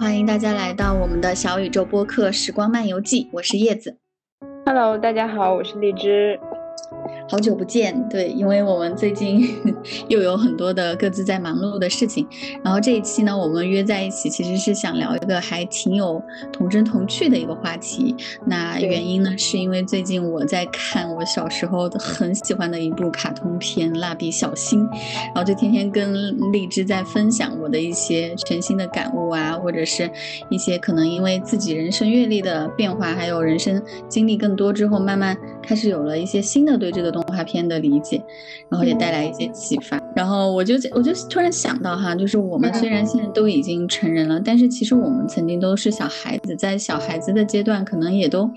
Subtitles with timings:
[0.00, 3.98] 欢迎大家来到我们的小宇宙播客《时光漫游记》，我是叶子。
[4.64, 6.40] Hello，大家好，我是荔枝。
[7.30, 9.48] 好久不见，对，因为我们最近
[10.10, 12.26] 又有很多的各自在忙碌的事情，
[12.64, 16.20] 然后这一期呢，我们约在一起，其实是想聊一个还挺有
[16.52, 18.16] 童真童趣的一个话题。
[18.44, 24.84] 那原因呢，是因为最近我在看我小时候很喜欢的一部卡通片《蜡笔小新》，
[25.26, 30.10] 然后就天天跟荔枝在分享我的一些全新的感悟啊，或者是
[30.48, 37.19] 一些可能因为自己人生阅历的变化，还有人生经历更多之后，慢慢开始有了一些新的对这个东。
[37.22, 38.22] 动画片的理解，
[38.68, 40.00] 然后也带来一些启发。
[40.14, 48.50] 然后我就我就突然想到哈，就是我们虽然现在都已经成人了，但是其实我们曾经都是小孩子，在小孩子的阶段，可能也都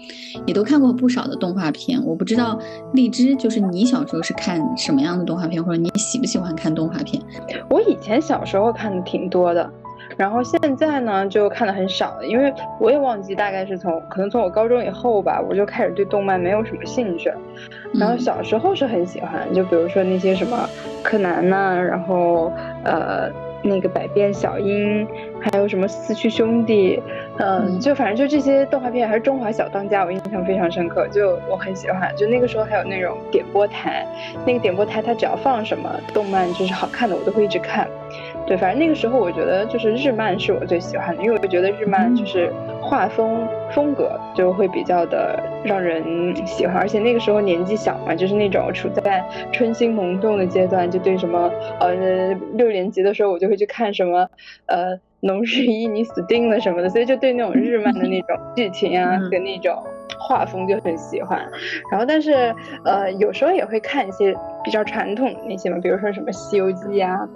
[0.48, 2.03] 也都看过不少的动画片。
[2.03, 2.59] 我不知道
[2.94, 7.22] 荔枝，就是你小时候是看什么样的动画片，或者你喜不喜欢看动画片？
[7.70, 9.70] 我以前小时候看的挺多的。
[10.17, 17.31] 然后现在呢，就看的很少了，因为我也忘记大概是从可能从我高中以后吧，我就开始对动漫没有什么兴趣。
[17.94, 20.67] 然后小时候是很喜欢，就比如说那些什么
[21.03, 22.52] 柯南呐，然后
[22.83, 23.30] 呃
[23.64, 25.08] 那个百变小樱，
[25.39, 27.02] 还有什么四驱兄弟，
[27.39, 32.16] 嗯，就反正就这些动画片，还是中华小当家，我印象非常深刻，就我很喜欢。
[32.16, 34.06] 就那个时候还有那种点播台，
[34.45, 37.88] 那个点播台它只要放什么动漫就是好看的，我都会一直看。
[38.45, 51.95] 对，反正那个时候我觉得就是日漫是我最喜欢的，因为我觉得日漫就是画风风格就会比较的让人喜欢，而且那个时候年纪小嘛，就是那种处在春心萌动的阶段，就对什么呃
[52.54, 54.30] 六年级的时候我就会去看什么
[54.67, 59.82] 呃农日一你死定了什么的，所以就对那种日漫的那种剧情啊和那种
[60.20, 61.40] 画风就很喜欢。
[61.90, 62.54] 然后但是
[62.86, 67.28] 呃有时候也会看一些比较传统的那些嘛，比如说什么西游记呀。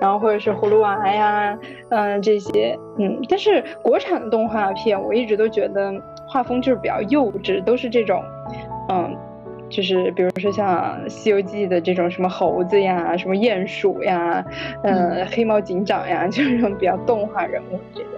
[0.00, 1.56] 然后或者是葫芦娃呀，
[1.88, 5.94] 嗯，这些，嗯，但是国产的动画片，我一直都觉得
[6.26, 8.20] 画风就是比较幼稚，都是这种，
[8.90, 9.16] 嗯，
[9.68, 14.44] 就是比如说像《西游记》的这种什么猴子呀，什么鼹鼠呀，
[14.82, 18.08] 嗯，黑猫警长呀， 就是这种比较动画人物这个。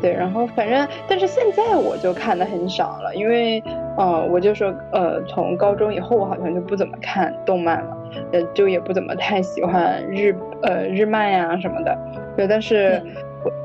[0.00, 3.62] 对，然后反正，但是现在我就看的很少了，因为，
[3.96, 7.96] 呃，我就说，呃，从高中以后，我好像就不怎么看动漫了，
[8.32, 11.96] 呃，就也不怎么太喜欢日，呃，日漫呀什么的。
[12.36, 13.00] 对，但是，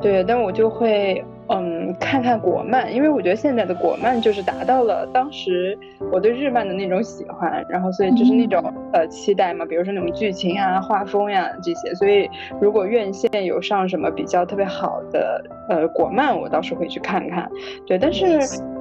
[0.02, 1.24] 对，但我就会。
[1.50, 5.78] 嗯，看看国漫，因为我觉得现在的国漫就是达到了当时
[6.12, 8.62] 我对日漫的那种喜欢，然后所以就是那种
[8.94, 12.30] 呃期待嘛，比如说那种剧情啊、画风呀这些，所以
[12.62, 17.50] 如果院线有上什么比较特别好的呃国漫，我倒是会去看看。
[17.86, 18.38] 对，但是。
[18.38, 18.79] 嗯，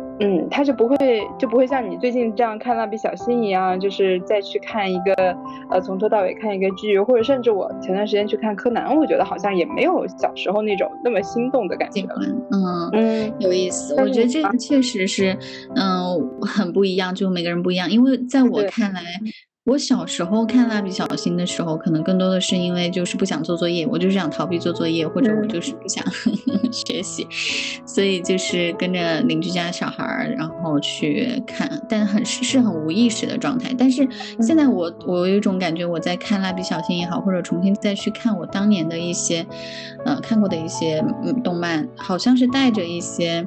[0.50, 0.96] 他就不会
[1.38, 5.14] 就不会像你最近这样看蜡笔小新一样，就是再去看一个
[5.70, 12.16] 呃从头到尾看一个剧，或者甚至我前段时间去看柯南，我觉得好像也没有小时候那种那么心动的感觉了。
[12.50, 13.94] 嗯嗯，有意思。
[13.94, 15.36] 我觉得这个确实是，
[15.76, 17.90] 嗯，很不一样，就每个人不一样。
[17.90, 19.02] 因为在我看来。
[19.68, 26.02] 我小时候看蜡笔小新的时候，可能更多的是因为就是不想做作业，我就是想逃避做作业，或者我就是不想
[26.72, 27.28] 学习，
[27.84, 33.74] 所以就是跟着邻居家小孩儿，然后去看，但很是是很无意识的状态。
[33.76, 34.08] 但是
[34.40, 39.46] 现在我我有一种感觉，我在看蜡笔小新也好，或者重新再去看我当年的一些，
[40.06, 43.46] 呃，看过的一些嗯动漫，好像是带着一些。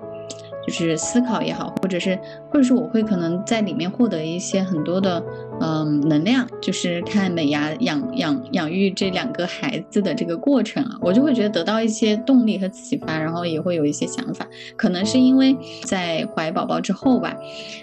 [0.64, 2.16] 就是思考也好，或者是，
[2.52, 5.20] 或者是我会可能在里面获得一些很多的，
[5.62, 6.48] 嗯，能量。
[6.62, 14.46] 就是看美牙养养养育这两个孩子的这个过程啊，我就会觉得得到一些动力和启发，然后也会有一些想法。
[14.76, 17.36] 可能是因为在怀宝宝之后吧，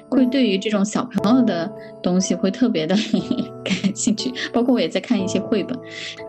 [0.09, 1.71] 会对于这种小朋友的
[2.03, 2.95] 东西会特别的
[3.65, 4.33] 感兴趣。
[4.53, 5.77] 包括我也在看一些绘本。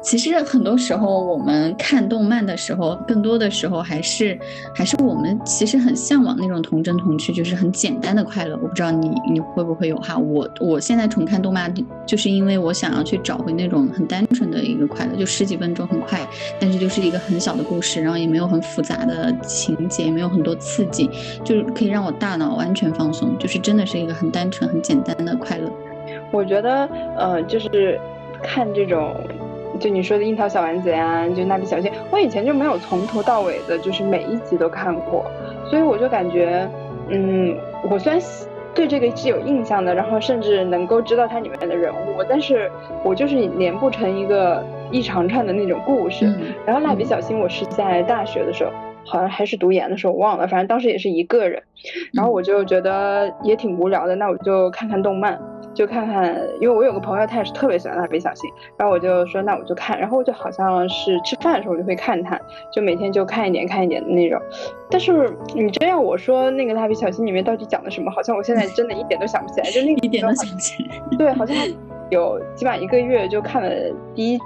[0.01, 4.37] 其实很多时候我们看动漫的时候，更多的时候还是
[4.73, 6.35] 还是我们其实很向往。
[6.39, 8.57] 那种童真童趣，就是很简单的快乐。
[8.61, 10.17] 我不知道你你会不会有哈？
[10.17, 11.73] 我我现在重看动漫，
[12.05, 16.19] 就是因为我想要去找回那种很单纯的一个快乐，就十几分钟很快，
[16.59, 21.09] 但是就是一个很小的故事，然后也没有很复杂的情节，也没有很多刺激，
[21.43, 25.71] 就是可以让我大脑完全放松，就是真的是一个很单纯、很简单的快乐。
[26.31, 26.87] 我觉得，
[27.17, 27.99] 呃，就是
[28.41, 29.15] 看这种，
[29.79, 35.25] 就你说的樱桃小丸子呀，就蜡笔小新，我以前就没有从头到尾的，就是每一集都看过。
[35.69, 36.67] 所以我就感觉，
[37.09, 37.55] 嗯，
[37.89, 38.19] 我虽然
[38.73, 42.71] 对这个是有印象的，然后甚至能够知道它里面的人物，但是
[43.03, 46.31] 我就是连不成一个一长串的那种故事。
[46.65, 48.71] 然后蜡笔小新，我是在大学的时候，
[49.05, 51.61] 好像还是读研的时候，我忘了，反正当时也是一个人，
[52.13, 55.39] 然后我就觉得也挺无聊的，那我就看看动漫。
[55.79, 62.37] 就看看，因为我有个朋友，他也是特别喜欢蜡笔小新，然后我就说那我就看，然后我就好像是吃饭的时候我就会看它，
[62.69, 64.37] 就每天就看一点看一点的那种。
[64.89, 71.17] 但是你真要我说那个蜡笔小新里面到底讲的什么，好像我现在真的一点都想不起来，就那 一点都想不起来。
[71.17, 71.55] 对，好像
[72.09, 73.69] 有起码一个月就看了
[74.13, 74.39] 第一。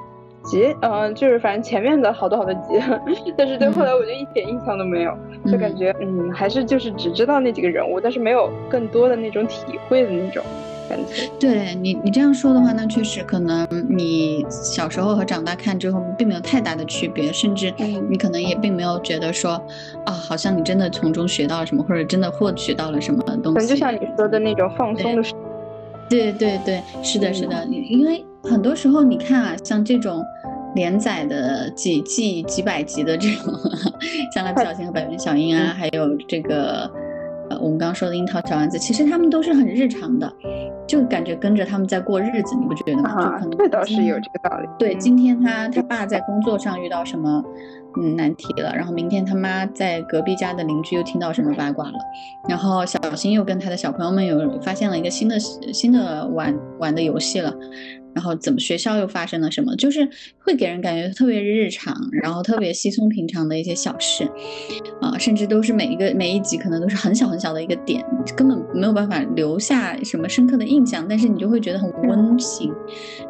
[0.43, 2.77] 集，嗯，就是反正前面的好多好多集，
[3.37, 5.17] 但是对后来我就一点印象都没有，
[5.49, 10.43] 就感觉，嗯，还是就是只知道那几个人物，但是没有更多的那种体会的那种
[10.89, 11.29] 感觉。
[11.39, 17.73] 对你，你这样说的话，那确实可能你小时候和长大看之后并没有太大的区别，甚至
[18.09, 19.51] 你可能也并没有觉得说，
[20.05, 23.53] 啊，好像你真的从中学到了什么，或者真的获取到了什么东西。
[23.53, 25.23] 可能就像你说的那种放松的。
[26.09, 30.23] 对对对，是的，是的，因为很多时候你看啊，像这种
[30.75, 33.53] 连载的几季几百集的这种，
[34.33, 36.91] 像蜡笔小新和百变小樱啊，还有这个呃
[37.63, 40.31] 我们刚刚说的樱桃小丸子，其实他们都是很日常的，
[40.85, 43.09] 就感觉跟着他们在过日子，你不觉得吗？
[43.09, 44.67] 啊，这倒是有这个道理。
[44.77, 47.43] 对，今天他他爸在工作上遇到什么？
[47.95, 48.75] 嗯，难题了。
[48.75, 51.93] 然后明天他妈在隔壁家的邻居又听到什么八卦了，
[52.49, 57.53] 然后小新又跟他的小朋友们有发现了一个新的新的玩玩的游戏了。
[58.13, 59.75] 然后怎么学校又发生了什么？
[59.75, 60.07] 就是
[60.39, 64.23] 会给人感觉特别日常，然后特别稀松平常的一些小事，
[65.01, 68.03] 啊，甚至都是每一个每一集可能都是很小很小的一个点，
[68.35, 72.71] 根本没有办法留下什么深刻的印象，但是你就会觉得很温馨，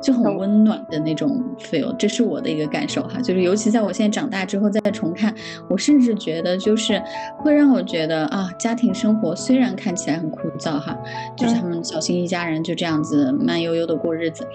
[0.01, 1.95] 就很温暖的那种 feel。
[1.97, 5.33] 这是我的一个感受哈，就是尤其在我现在长大之后再重看，
[5.69, 7.01] 我甚至觉得就是
[7.37, 10.97] 会让我觉得啊，家庭生活虽然看起来很枯燥哈，
[11.37, 14.45] 就是他们小新一家人就这样子慢悠悠的过日子。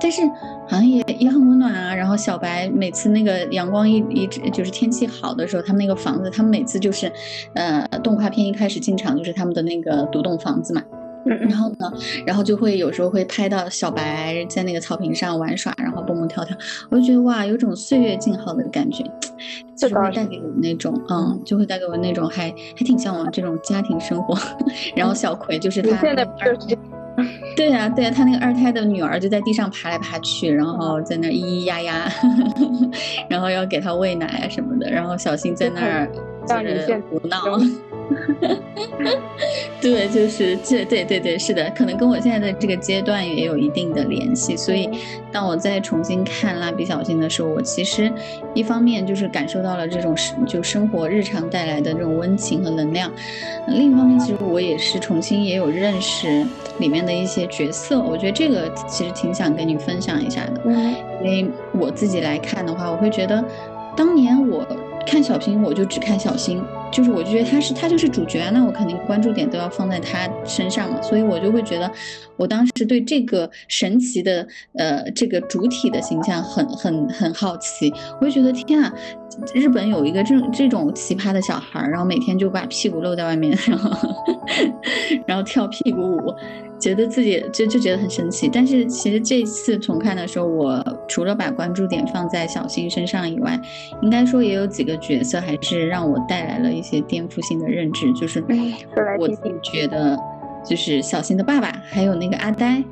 [0.00, 0.22] 但是
[0.68, 1.94] 好像也也很温暖啊。
[1.94, 7.10] 然后小白每次那个阳光一一直就是天气好的时候，他们那个房子，他们每次就是，
[7.54, 10.82] 呃，动画片一开始进场就是他们的那个独栋房子嘛。
[11.24, 11.92] 然后呢，
[12.24, 16.56] 然后就会有时候会拍到小白在那个草坪上玩耍，然后蹦蹦跳跳，
[16.88, 19.02] 我就觉得哇，有种岁月静好的感觉，
[19.74, 24.38] 就会带给我那种，嗯，就会带给我那种还还挺向往这种家庭生活。
[24.94, 26.00] 然后小葵就是他。
[27.56, 32.12] 对呀，对呀，他那个二胎的女儿就在地上爬来爬去，然后在那咿咿呀呀，
[33.28, 36.08] 然后要给他喂奶啊什么的，然后小新在那儿
[36.46, 37.38] 就是胡闹。
[39.80, 44.56] 对，就是这，对对对，是的，可能跟我现在的这个阶段也有一定的联系。
[44.56, 44.88] 所以，
[45.30, 48.10] 当我再重新看蜡笔小新的时候，我其实
[48.54, 53.10] 一方面就是感受到了这种生就生活日常带来的这种温情和能量，
[53.68, 56.44] 另一方面，其实我也是重新也有认识
[56.78, 58.00] 里面的一些角色。
[58.00, 60.60] 我觉得这个其实挺想跟你分享一下的，
[61.22, 63.44] 因为我自己来看的话，我会觉得
[63.96, 64.66] 当年我。
[65.08, 66.60] 看小新，我就只看小新，
[66.96, 71.92] 就是我就觉得他是他就是主角，那我肯定关注点都要放在他身上嘛，所以我就会觉得，
[72.38, 74.48] 我当时对这个神奇的
[74.78, 78.90] 呃这个主体的形象很很很好奇，我就觉得天啊，
[79.54, 83.90] 日本有一个这种这种奇葩的小孩，然后每天就把屁股露在外面，然后
[85.26, 86.34] 然后跳屁股舞。
[86.78, 93.58] 觉得自己就就觉得很神奇，但是其实这次重看的时候，我除了把关注点放在小新身上以外，
[94.02, 98.44] 应该说也有几个角色还是让我带来了一些颠覆性的认知，就是
[99.18, 100.18] 我自己觉得，
[100.62, 102.84] 就是小新的爸爸，还有那个阿呆，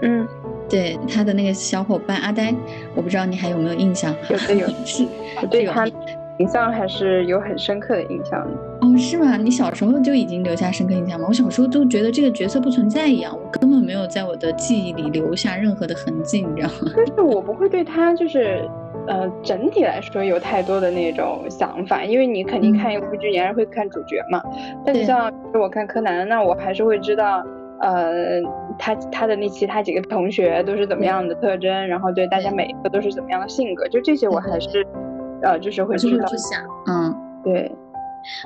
[0.00, 0.26] 嗯，
[0.68, 2.54] 对他的那个小伙伴阿呆，
[2.94, 4.14] 我不知道你还有没有印象？
[4.28, 5.06] 有的有， 是，
[5.50, 5.86] 对他。
[6.38, 9.36] 印象还是有很深刻的印象的哦，是吗？
[9.36, 11.26] 你小时候就已经留下深刻印象吗？
[11.28, 16.92] 我小时候都觉得这个角色不存在一样，我根本没有在我的记忆里留下任何的痕迹，你知道吗？
[16.96, 18.70] 但是我不会对他就是，
[19.08, 24.40] 呃，整体来说有太多的那种想法，因为你肯定看一部剧，你还是会看主角嘛。
[24.86, 27.42] 但是像我看柯南，那我还是会知道，
[27.80, 28.40] 呃，
[28.78, 34.86] 他他的那其他几个同学都是怎么样的特征，然后对大家每一个都是怎么样的性格，就这些我还是。
[35.40, 36.26] 呃，就是会知道，
[36.88, 37.70] 嗯，对，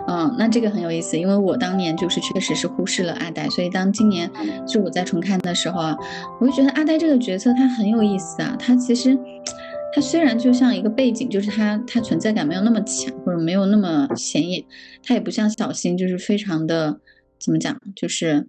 [0.06, 4.30] 嗯，那这个很有意思，因为我当年就是确实是忽视了阿呆，所以当今年
[4.68, 5.96] 就我在重看的时候啊，
[6.38, 9.18] 我就觉得阿呆这个角色他很有意思啊，他其实
[9.94, 14.62] 他虽然就像一个背景，就是他他存在感没有那么强，或者没有那么显眼，
[15.02, 17.00] 他也不像小新，就是非常的
[17.40, 18.48] 怎么讲，就是。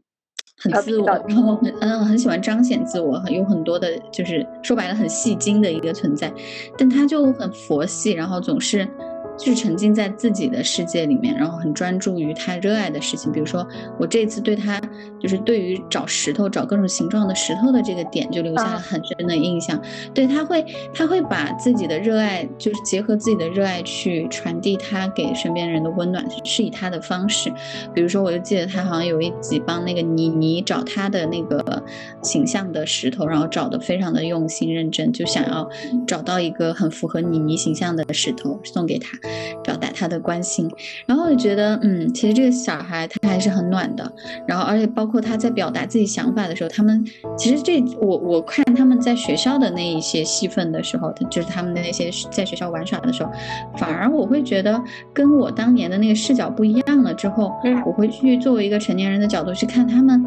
[0.64, 6.32] 很自我，然后很嗯很喜欢彰显自我，有很多的，就是说白了很戏精的一个存在，
[6.78, 8.88] 但他就很佛系，然后总是
[9.38, 13.32] 就是沉浸在自己的世界里面，然后很专注于他热爱的事情。
[13.32, 13.68] 比如说，
[14.00, 14.80] 我这次对他
[15.20, 19.82] 就是对于找石头、找各种形状的石头的这个点，就留下了很深的印象。
[20.14, 27.52] 对他会，他会把自己的热爱，就是结合自己的热爱去传递他给身边人的温暖，是以他的方式。
[27.94, 31.84] 比如说，我就记得他好像有一集帮那个妮妮找他的那个
[32.22, 35.68] 形象的石头，然后找的非常的用心认真，就想要
[36.06, 39.18] 找到一个很符合妮妮形象的石头送给他。
[39.64, 40.70] 表达他的关心，
[41.06, 44.12] 然后我就觉得，嗯，其实这个小孩他还是很暖的。
[44.48, 47.04] 然后，而且包括他在表达自己想法的时候，他们
[47.38, 53.32] 其实这我我看他们在学校的那一些戏份的时候，就是他们的那些在学校玩耍的时候，
[53.78, 54.82] 反而我会觉得
[55.14, 57.14] 跟我当年的那个视角不一样了。
[57.14, 57.54] 之后，
[57.86, 60.26] 我会去作为一个成年人的角度去看他们。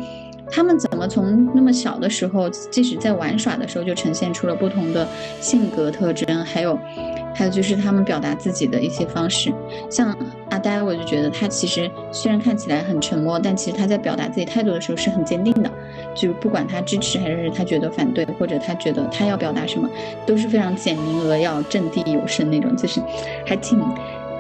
[0.49, 5.05] 他们怎么从那么小的时候，即使在玩耍的时候，就呈现出了不同的
[5.41, 6.79] 性格特征，还有，
[7.37, 9.53] 还有就是他们表达自己的一些方式。
[9.91, 10.17] 像
[10.51, 15.71] 阿呆，我就觉得他其实虽然看起来很沉默，但其实他在表达自己态度的时候是很坚定的。
[16.15, 19.89] 就不管他支持还是他觉得反对，或者他觉得他要表达什么，
[20.27, 23.03] 都是非常简明扼要、掷地有声那种，就是
[23.45, 23.79] 还挺。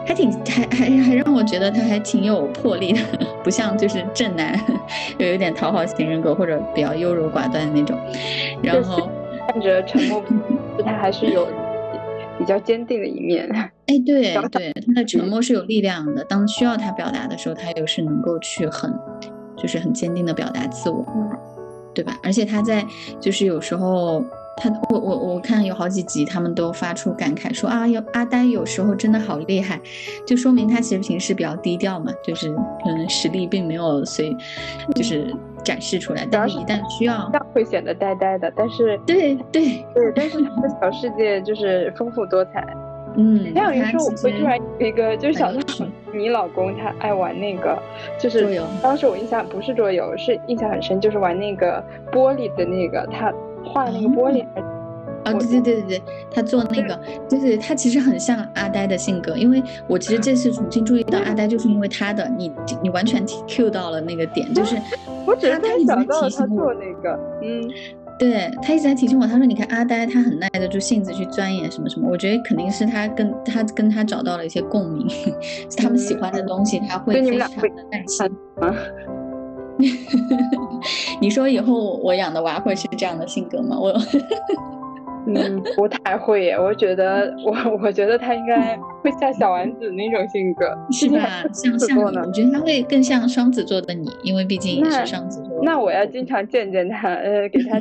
[0.09, 3.01] 还挺还还还让我觉得他还挺有魄力的，
[3.43, 4.57] 不像就是正男，
[5.19, 7.99] 有有点讨好型人格或者比较优柔寡断的那种。
[8.63, 9.11] 然后
[9.49, 10.23] 看着沉默，
[10.87, 11.49] 他还是有
[12.39, 13.49] 比较坚定的一面。
[13.87, 16.25] 哎，对对，他的沉默是有力量的。
[16.25, 18.93] 当需要他表达的时候，他又是能够去很，
[19.57, 21.05] 就是很坚定的表达自我，
[21.95, 22.19] 对吧？
[22.23, 22.85] 而且他在
[23.21, 24.25] 就是有时候。
[24.57, 29.79] 他我我我看有好几集，他们都发出感慨说啊，有阿呆有时候真的好厉害，
[30.27, 32.51] 就说明他其实平时比较低调嘛，就是
[32.83, 34.35] 可能实力并没有随，
[34.95, 38.51] 就是展示出来，但是一旦需要，会显得呆呆的。
[38.57, 42.67] 但是对对对，但是他的小世界就是丰富多彩。
[43.19, 47.79] 嗯，还有一说，我会突然有一个，就是想到你老公他爱玩那个，
[48.19, 48.63] 就是。
[48.83, 53.31] 当时我印象不是桌游，是印象很深，就是玩那个玻璃的那个他。
[53.67, 54.45] 画的那个玻璃，
[55.25, 64.77] 啊，对对对对对，他做那个，就是他其实很像阿呆的性格，因为我其实这次重新注意到阿呆，就是因为他的，你你完全 Q 到了那个点，就是
[65.27, 67.69] 我只是他一直在提醒我那个，嗯，
[68.19, 75.07] 对他一直在提醒我，他说你看阿呆他很耐得住性子去钻研什么什么，我觉得肯定是他跟他跟他找到了一些共鸣，
[75.77, 78.31] 他们喜欢的东西他会非常的耐心。
[81.21, 83.79] 你说以后我养的娃会是这样的性格吗？
[83.79, 83.93] 我，
[85.27, 86.59] 嗯，不太会耶。
[86.59, 87.53] 我觉得我，
[87.83, 91.45] 我觉得他应该会像小丸子那种性格， 是吧？
[91.53, 95.61] 像像你，我觉得他会更像双子座的你，因为毕竟也是双子座。
[95.63, 97.81] 那我要经常见见他，呃，给他，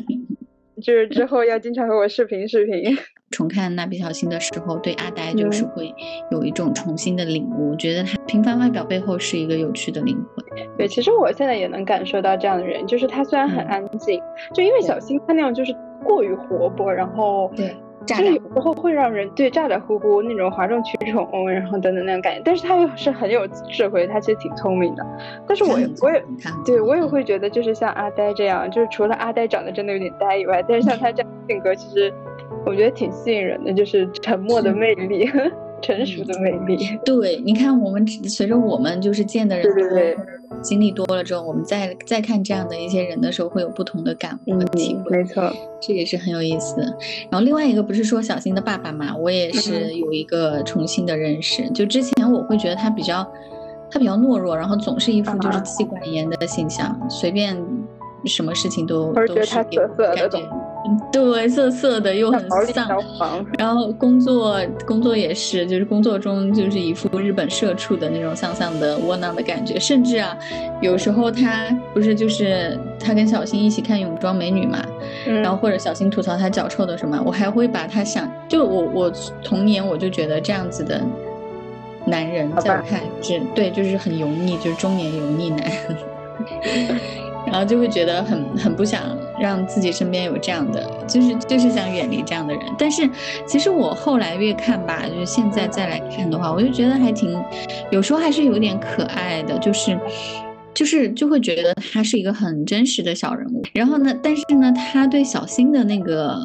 [0.82, 2.98] 就是之后要经常和我视频视频。
[3.36, 5.94] 重看蜡笔小新的时候，对阿呆就是会
[6.32, 7.72] 有一种重新的领悟。
[7.72, 10.46] 我觉得他平凡外表背后是一个有趣的灵魂。
[10.78, 14.22] 对，其实我现在也能感受到这样的人，就是他虽然很安静，
[14.54, 17.76] 就因为小新他那样就是过于活泼，然后对，
[18.06, 22.42] 就是有时候会让人对咋咋呼呼那种哗众取宠，然后等等那种感觉。
[22.46, 25.06] 但是他又是很有智慧，他其实挺聪明的。
[25.48, 26.24] 但是我我也
[26.66, 32.14] 对我也会觉得，就是像阿呆这样，就是除了阿呆长得真的有点呆以外，但是像他这样性格，其实。
[32.66, 35.30] 我觉得挺吸引人的，就是沉默的 魅力，
[35.86, 36.98] 成熟的魅力。
[37.06, 40.26] 对，你看，我们随着我们就是见的人多，
[40.64, 45.18] 经历多了之后，我们再再看这样的一些人的时候，会有不同的感悟和体会。
[45.18, 46.82] 没错，这也是很有意思。
[47.30, 51.70] 然后另外一个不是说小新的爸爸嘛，我也是有一个重新的认识。
[51.70, 53.26] 就之前我会觉得他比较，
[53.92, 57.56] 他比较懦弱，然后总是一副就是妻管严的形象，随便
[58.26, 59.78] 什么事情都都是给
[60.16, 60.65] 感觉。
[61.12, 62.40] 对，涩涩的又很
[62.74, 62.88] 丧，
[63.58, 70.38] 然后工作工作也是，就是工作中就是一副日本社畜的那种丧丧的窝囊的感觉，甚至啊，
[70.82, 74.84] 有时候他不是就是他跟小新一起看泳装美女嘛，
[75.26, 79.12] 然后或者小新吐槽他脚臭的什么，我还会把他想，就我我
[79.44, 81.02] 童年我就觉得这样子的
[82.06, 85.72] 男人在我看是对，就是很油腻，就是中年油腻男。
[87.48, 89.02] 然后就会觉得很很不想
[89.40, 92.64] 让自己身边有这样的，就是就是想远离这样的人。
[92.78, 93.10] 但是
[93.46, 97.42] 其实我后来越看吧，就是现在再来看的话，我就觉得还挺，
[97.92, 99.98] 有时候还是有点可爱的，就是
[100.74, 103.62] 就是就会觉得他是一个很真实的小人物。
[103.74, 106.38] 然后呢，但是呢，他对小新的那个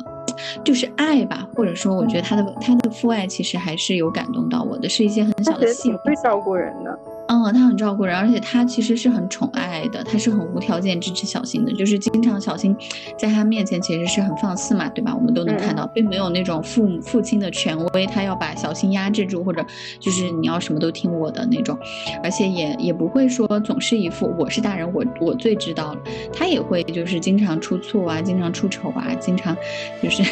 [0.65, 6.99] 就是爱吧，或者说我觉得他的他的父爱其实还是有感动到我的，是一些很小的细节会照顾人的。
[7.33, 12.77] 嗯，他很照顾人，而且他其实是很宠爱的，他是很无条件支持小新的，就是经常小新
[13.17, 15.15] 在他面前其实是很放肆嘛，对吧？
[15.15, 19.65] 我们都能看到，并没有那种父母父亲的权威，他要把小新压制住，或者
[20.01, 21.79] 就是你要什么都听我的那种，
[22.21, 26.01] 而且也也不会说总是一副我是大人，我我最知道了，
[26.33, 29.57] 他也会就是经常出错啊，经常出丑啊，经常
[30.03, 30.25] 就是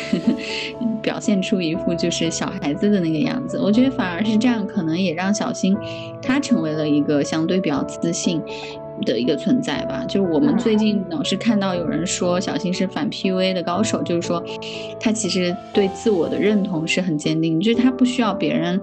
[1.01, 3.57] 表现出一副就是小孩子的那个样子。
[3.57, 5.77] 我觉得反而是这样，可能也让小新
[6.21, 8.43] 他成为了一个相对比较自信
[9.07, 10.05] 的一个存在吧。
[10.09, 14.43] 就是我们最近老是看到有人说小新是反 PUA 的高手，就是说
[14.99, 18.81] 他其实对自我的认同是很坚定，就是他不需要别人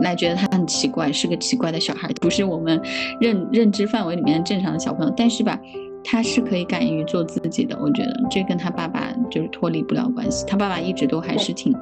[0.00, 2.80] 来觉得他很奇怪，是个奇怪的小孩，不是我们
[3.20, 5.12] 认认知范围里面正常的小朋友。
[5.16, 5.58] 但是吧。
[6.04, 10.42] 他是可以敢于做自己的，我觉得这跟他爸爸就是脱离不了关系。
[10.46, 11.74] 他爸爸一直都还是挺，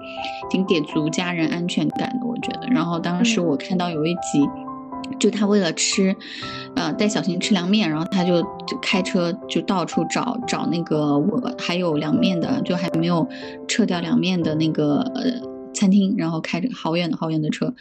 [0.50, 2.66] 挺给足家人安全感的，我觉得。
[2.68, 4.40] 然后当时我看到有一集，
[5.18, 6.14] 就他为了吃，
[6.74, 13.28] 呃，带小新吃凉面，然后他就就开车就到处找找那个我还有凉面的，就还没有
[13.66, 15.55] 撤掉凉面的那个呃。
[15.76, 17.72] 餐厅，然后开着好远的好远的车，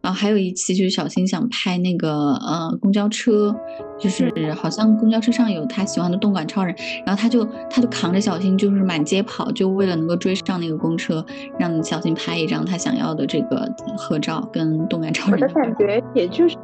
[0.00, 3.54] 然后还有一期就是小新想拍那个呃公交车，
[3.98, 6.74] 就是好像公交车上有他喜欢的动感超人，
[7.06, 11.24] 然后他就他就扛着小新就是满街跑，就为了能够追上那个公车，
[11.58, 13.66] 让小新拍一张他想要的这个
[13.96, 15.40] 合照跟动感超人。
[15.40, 16.56] 我的感觉也就是，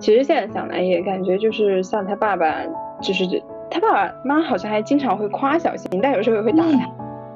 [0.00, 2.64] 其实现在想来也感觉就是像他爸爸，
[3.02, 3.24] 就是
[3.70, 6.78] 他爸爸妈好像还经常会夸小新，但有时候也会打他。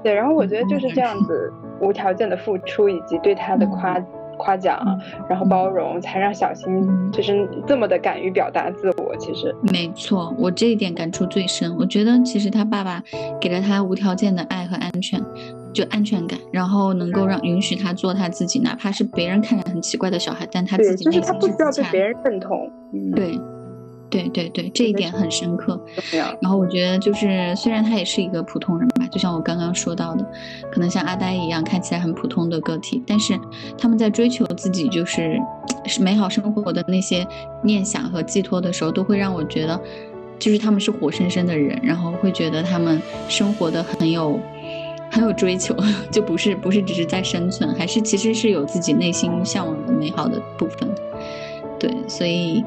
[0.02, 1.52] 对，然后我觉得就是这样子。
[1.83, 4.01] 无条件的付出以及对他的夸
[4.39, 4.81] 夸奖，
[5.29, 9.15] 然后包容，才让小新就是这么的敢于表达自我。
[9.19, 11.77] 其实没错，我这一点感触最深。
[11.77, 13.03] 我觉得其实他爸爸
[13.41, 15.23] 给了他无条件的爱和安全，
[15.73, 22.71] 就安全感，然后能够让允许他做他自己，哪怕是别人看着很奇怪的小孩，但他自己内心是他不需要被别人认同。
[23.15, 23.39] 对。
[24.12, 25.81] 对对对，这一点很深刻。
[26.40, 30.25] 然后我觉得，就是虽然他也是一个普通人吧，就像我刚刚说到的，
[30.71, 33.38] 可能像阿呆一样看起来很普通的个体，但是
[33.78, 35.40] 他们在追求自己就是
[35.87, 37.26] 是美好生活的那些
[37.64, 39.81] 念想和寄托的时候，都会让我觉得，
[40.38, 43.00] 就是他们是活生生的人，然后会觉得他们
[43.31, 44.38] 生活的很有
[45.11, 45.75] 很有追求，
[46.12, 51.02] 就不是不是只是在生存，还是其实是有自己内心向往的美好的部分的。
[51.81, 52.62] 对，所以。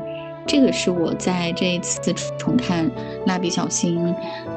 [0.47, 2.85] 这个是我在这一次重看
[3.25, 3.99] 《蜡笔小新》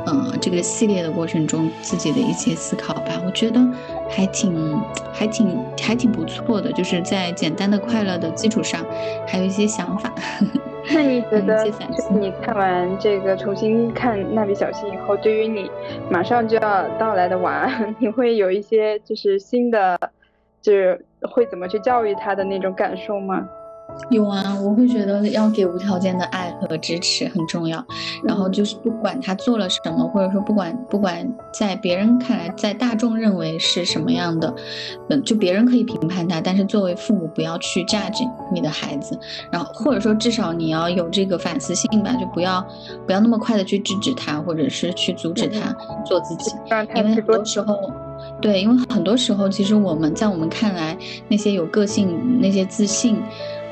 [0.07, 3.61] 呃这个系列的过程中自己的一些思考吧，我觉得
[4.09, 4.79] 还挺
[5.13, 8.85] 还挺还挺不错的，就是在简单的快乐的基础上，
[9.27, 10.13] 还有一些想法。
[10.91, 11.65] 那你觉得，
[12.19, 15.71] 你看完这个重新看《蜡笔小新》以后，对于你
[16.11, 17.67] 马上就要到来的娃，
[17.99, 19.99] 你会有一些就是新的，
[20.63, 23.47] 就是会怎么去教育他的那种感受吗？
[24.11, 27.85] 有啊，我会觉得要给无条件的爱和支持很重要。
[28.25, 34.55] 然后就是不管他做了什么，或者说不管不管在别人看来，在大众认为是什么样的，
[35.11, 39.19] 嗯，就别人可以评判他，但是作为父母不要去 judge 你的孩子。
[39.53, 42.67] 然后或者说至少你要有这个反思性吧，就不要
[43.07, 45.75] 不要那么快的去制止他，或者是去阻止他
[46.07, 46.51] 做自己。
[46.95, 47.77] 因为很多时候，
[48.41, 50.97] 对，因为很多时候其实我们在我们看来，
[51.29, 53.21] 那些有个性、那些自信。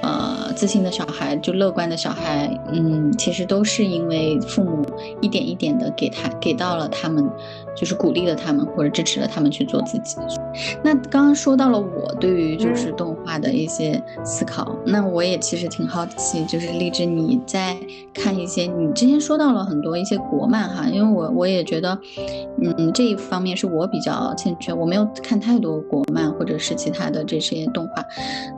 [0.03, 4.85] 呃，自信的小孩，就乐观的小孩，嗯，其实都是因为父母
[5.21, 7.29] 一点一点的给他给到了他们，
[7.77, 10.17] 就是鼓励了他们或者支持了他们去做自己。
[10.83, 17.77] 那刚刚说到了我对于就是动画的一些思考，那我也其实挺好奇，就是荔枝你在
[18.15, 21.99] 看一些，你之前说到了很多一些国漫哈，因为我我也觉得，
[22.79, 28.03] 嗯，这一方面是我比较欠缺，我没有看太多国漫或者是其他的这些动画。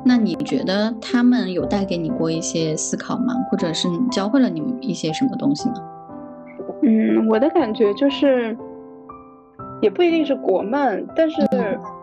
[0.05, 1.49] 那你觉得他们？
[1.49, 3.33] 有带给你过一些思考吗？
[3.51, 5.75] 或者是教会了你们一些什么东西吗？
[6.83, 8.55] 嗯，我的感觉就是，
[9.81, 11.41] 也不一定是国漫，但是，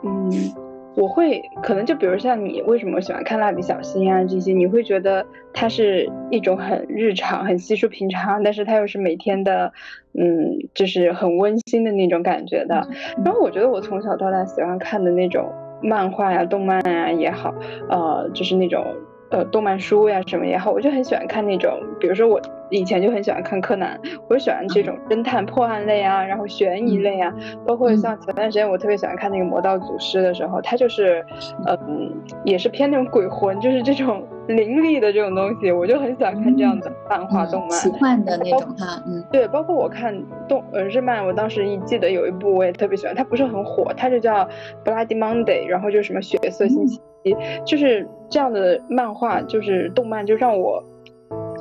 [0.04, 0.30] 嗯，
[0.96, 9.72] 我会可能就比如像你为什么喜欢看蜡笔小新啊这些，你会觉得它是一种很日常、很稀疏平常，但是它又是每天的，
[10.14, 12.88] 嗯，就是很温馨的那种感觉的。
[13.24, 17.54] 然后我觉得我从小到大喜欢看的那种漫画呀、动漫呀也好，
[17.90, 18.86] 呃，就是那种。
[19.32, 27.34] 呃，动漫书呀什么也好，我就很喜欢看那种，比如说我以前就很喜欢看柯南，我就喜欢这种侦探破案类啊，然后悬疑类啊，
[27.66, 31.26] 包括像前段时间我特别喜欢看那个魔道祖师的时候，他就是，
[31.68, 32.12] 嗯，
[32.44, 40.16] 也是偏那种鬼魂，就是这种 灵力的这种东西，我就很喜欢看这样的漫画动漫，奇幻的那种哈，嗯，对，包括我看
[40.48, 44.48] 动呃日漫，我当时一记得有一部我也特别喜欢，它不是很火，它就叫
[44.84, 47.00] Bloody Monday，然后就什么血色星期。
[47.66, 50.84] 就是这样的漫画，就是动漫，就让我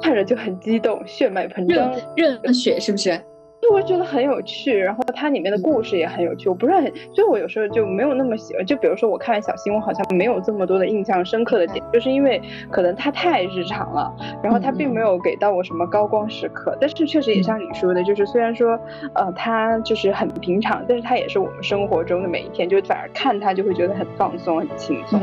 [0.05, 3.19] 看着就很激动，血脉喷张，热，热血是不是？
[3.64, 6.50] 就我觉得很有趣，然后它里面的故事也很有趣。
[6.50, 8.66] 我不是很，所以我有时候就没有那么喜欢。
[8.66, 12.38] 就比如说我看完小新，我好像没有这么多的印象深刻的点，就是因为
[12.70, 16.77] 可能它太日常了，然后它并没有给到我什么高光时刻。
[16.79, 18.79] 但是确实也像你说的，就是虽然说
[19.14, 25.18] 呃它就是很平常，但是它也是我们生活中的每一天，就反而看它就会觉得很放松、很轻松。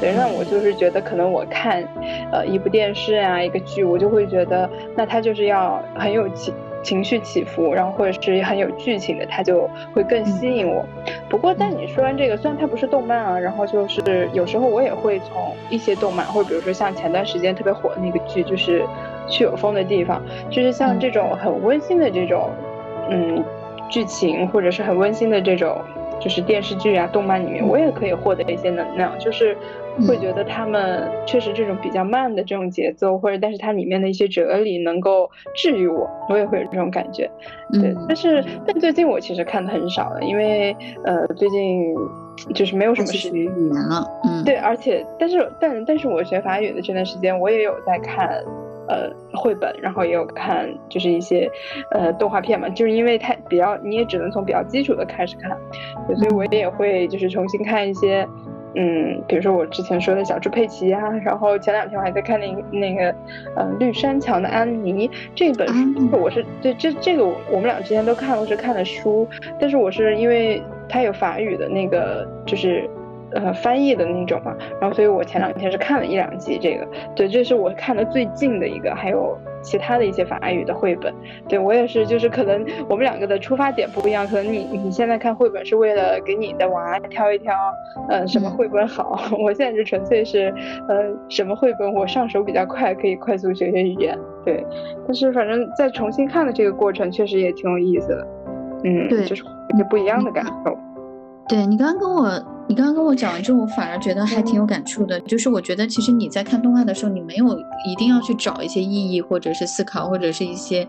[0.00, 1.82] 对，那我就是觉得可能我看
[2.30, 6.54] 呃一部电视啊一个剧，我就会觉得那它就是要很有情。
[6.82, 10.84] 情绪起伏，然后或者是很有剧情的，它就会更吸引我。
[11.28, 18.82] 不过，但你说完这个，虽然它不是动漫啊，然后就是有时候我也会从一些动漫，或者比如说像前段时间特别火的那个剧，就是
[19.28, 20.22] 《去有风的地方》，
[20.54, 22.50] 就是像这种很温馨的这种，
[23.10, 23.44] 嗯，
[23.88, 25.80] 剧情或者是很温馨的这种，
[26.18, 29.56] 就是电视剧啊、动漫里面，我也可以获得一些能量，就是。
[30.06, 37.30] 会觉得他们确实这种比较慢的这种节奏，或者但是它里面的一些哲理能够治愈我，我也会有这种感觉。
[37.72, 40.74] 对，但是但最近我其实看的很少了，因为
[41.04, 41.94] 呃最近
[42.54, 44.04] 就是没有什么时间语言了。
[44.24, 48.28] 嗯，对，而且但是但但是我学法语的这段时间，我也有在看
[48.88, 51.50] 呃绘本，然后也有看就是一些
[51.90, 55.56] 呃动画片嘛，就是因为它比较你也只能从比较基础的开始看，
[56.16, 58.26] 所以我也会就是重新看一些。
[58.74, 63.14] 嗯，比如说我之前说的小猪佩奇啊，然后前两天我还在看那个那个，
[63.56, 69.28] 呃，绿山墙的安妮这本书，我是对这这个我们俩之前都看过是看的书，
[69.58, 72.88] 但是我是因为它有法语的那个就是。
[73.32, 81.14] 呃，翻译的那种嘛，然后所以我前两天是看了一两集这个，对，这是我看的最近的一个，还有其他的一些法语的绘本，
[81.48, 87.54] 对我也是，就是可能我们两个的出发点不一样，可能你你现在看绘本是为了给你的娃挑一挑，
[88.08, 90.52] 嗯，什么绘本好， 我现在就纯粹是，
[90.88, 94.64] 呃，什么绘本我上手比较快，可以快速学学语言，对，
[95.06, 98.26] 但是反正在重新看的这个过程确实也挺有意思的，
[98.84, 100.76] 嗯，对，就是有些不一样的感受，
[101.48, 102.59] 对你刚刚跟我。
[102.70, 105.18] 你刚刚跟我讲完之后，我反而觉得还挺有感触的。
[105.22, 110.86] 就是我觉得，其实你在看动画的时候，你没有一定要去找一些意义，或者是思考，或者是一些，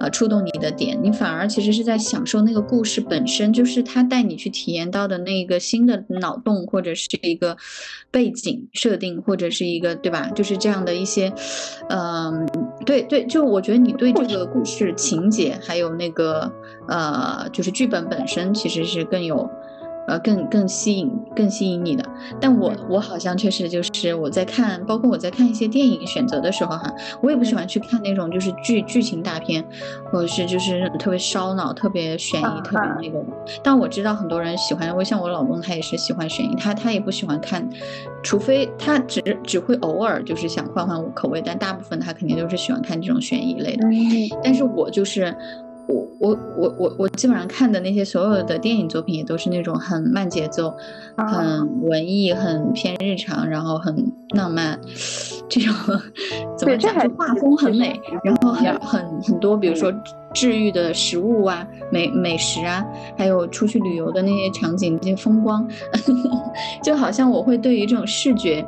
[0.00, 0.98] 呃，触动你的点。
[1.00, 7.56] 你反而其实是在享受那个故事本身，就是他带你去体验到的那个新的脑洞，或者是一个
[8.10, 10.28] 背景设定，或者是一个对吧？
[10.34, 11.32] 就是这样的一些，
[11.90, 12.44] 嗯，
[12.84, 16.52] 对对，就我觉得你对这个故事情节，还有那个
[16.88, 19.48] 呃，就是剧本本身，其实是更有。
[20.06, 22.04] 呃，更更吸引更吸引你的，
[22.40, 29.64] 但我我好像确实就是我在看，包括我在看一些电影选择的时候哈，我也不喜欢去看那种就是剧剧情大片，
[30.10, 33.24] 或者是就是特别烧脑、特别悬疑、特别那个。
[33.62, 37.68] 但我知道很多人喜欢，我像我老公他也是喜欢悬疑，他他也不喜欢看，
[38.22, 43.86] 除非他只只会偶尔就是想换换口味，但大部分他肯定都是喜欢看这种悬疑类的。
[44.42, 45.36] 但是我就是。
[45.90, 50.72] 我我我我我基本上看的那些所有的电影作品也都是那种很慢节奏、
[51.16, 54.78] 很文艺、很偏日常，然后很浪漫，
[55.48, 55.74] 这种
[56.56, 56.94] 怎么讲？
[56.94, 59.92] 就画风很美，然后很很很多，比如说
[60.32, 62.84] 治愈的食物啊、美美食啊，
[63.16, 65.68] 还有出去旅游的那些场景、那些风光，
[66.84, 68.64] 就好像我会对于这种视觉，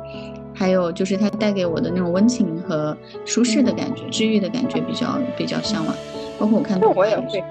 [0.53, 5.95] 还有就是它带给我的那种温情和舒适的感觉、治愈的感觉比较比较向往。
[6.39, 7.43] 包括我看，那我也会，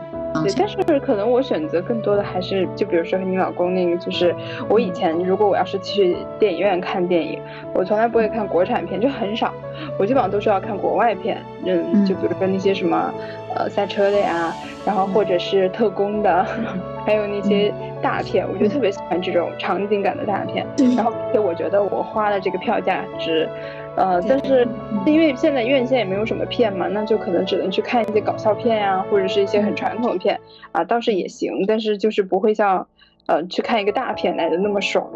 [0.45, 4.35] 对，但是可能我选择更多的还是，就比如说和你老公那个，就是
[4.69, 7.39] 我以前如果我要是去电影院看电影，
[7.75, 9.53] 我从来不会看国产片，就很少，
[9.99, 13.13] 我基本上都是要看国外片，嗯，就比如说那些什么，
[13.55, 16.45] 呃，赛车的呀，然后或者是特工的，
[17.07, 23.49] 还有那些大片，我就特别喜欢这种场景感的大片，然后而且我觉得我花了这个票价值。
[23.95, 24.67] 呃，但是
[25.05, 30.41] 因为现在院线也没有什么片嘛，那就可能只能去看一些搞笑片呀，或者是一些很传统的片
[30.73, 32.87] 啊，倒是也行，但是就是不会像，
[33.27, 35.07] 呃，去看一个大片来的那么爽。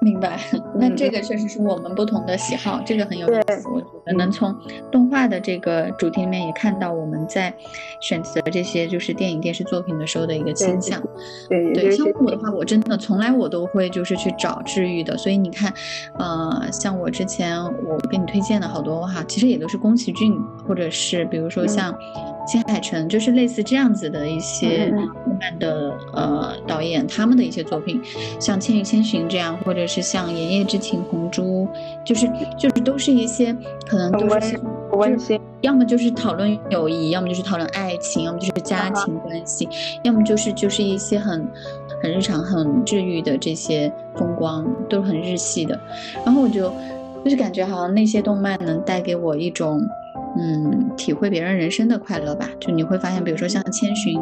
[0.00, 0.38] 明白，
[0.74, 3.68] 那这个确实是我们不同的喜好，这个很有意思。
[3.68, 4.54] 我觉得能从
[4.92, 7.54] 动画的这个主题里面也看到我们在
[8.00, 11.02] 选择这些就是电影电视作品的时候的一个倾向。
[11.48, 15.16] 对对，像我的话，我真的从来我都会就是去找治愈的。
[15.16, 15.72] 所以你看，
[16.18, 21.94] 呃，像我之前我给你推荐的好多哈，其实也都是宫崎骏，或者是比如说像
[22.46, 24.90] 新海诚，就是类似这样子的一些
[25.24, 28.00] 动漫的呃导演他们的一些作品，
[28.38, 30.04] 像《千与千寻》这样，或者是。
[30.04, 31.66] 像《爷爷之情》《红猪》，
[32.04, 33.56] 就是就是都是一些
[33.88, 34.60] 可能都是
[34.92, 39.66] 温馨，要么就是讨论友谊，要么就是讨论爱情，要么就是家庭关系，
[40.02, 41.48] 要么就是就是一些很
[42.02, 45.80] 很日常、很治愈的这些风光，都是很日系的。
[46.24, 46.70] 然后我就
[47.24, 49.80] 就是感觉好像那些动漫能带给我一种
[50.36, 52.48] 嗯，体会别人人生的快乐吧。
[52.60, 54.20] 就你会发现，比如说像千寻，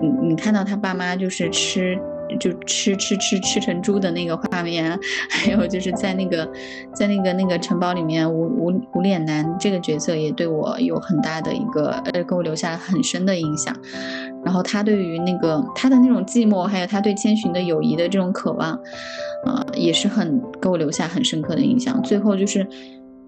[0.00, 1.98] 你你看到他爸妈就是吃。
[2.40, 4.98] 就吃吃吃吃成猪的那个画面，
[5.28, 6.48] 还有就是在那个
[6.94, 13.76] 在那个那个城堡里面，无无无脸男这个角色也对我有很大的一个呃，给我留下了很深的印象。
[14.42, 18.80] 然后他对于那个他的那种寂寞，还有他对千寻的友谊的这种渴望，
[19.44, 22.00] 呃，也是很给我留下很深刻的印象。
[22.02, 22.66] 最后就是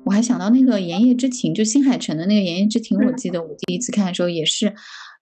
[0.04, 4.72] 我还想到那个《盐业之庭》，就新海诚的那个《盐业之庭》，我记得我第一次看的时候也是。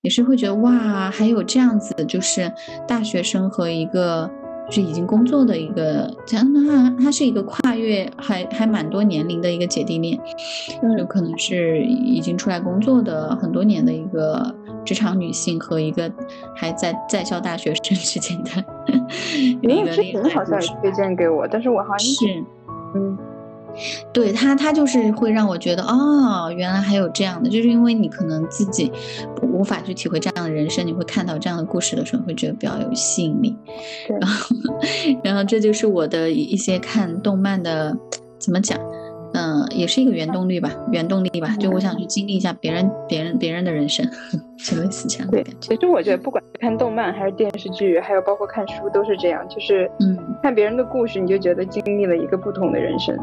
[0.03, 2.53] 也是会觉得哇，还有这样子，就是
[2.89, 4.29] 大学生和一个
[4.67, 10.19] 就是已经工作的一个，他他他是一个跨越还还蛮多年龄的一个姐弟恋，
[10.99, 14.53] 有可能是已经出来工作的很多年的一个
[14.85, 16.13] 职场女性和一个
[16.57, 18.51] 还在在校大学生之间的
[19.63, 22.45] 一个恋爱好像推荐给我，但是我好像是
[22.97, 23.17] 嗯。
[24.13, 28.91] 对他，他就是会让我觉得，哦，原来还有这样的，就是因为你可能自己
[29.43, 33.57] 无法去体会这样的人生，你会看到这样的故事的时候，会觉得比较有吸引力。
[34.09, 34.55] 然后，
[35.25, 37.97] 然后这就是我的一些看动漫的，
[38.39, 38.79] 怎么讲？
[39.35, 41.57] 嗯，也是一个原动力吧，原动力吧。
[41.59, 44.07] 就我想去经历一下别人、别人、别人的人生，
[44.63, 45.75] 就类似这样的感觉。
[45.75, 53.17] 其实我觉得，不管是看动漫还是电视剧，还有包括看书，都是这样，就是嗯，看别人的故事，你就觉得经历了一个不同的人生。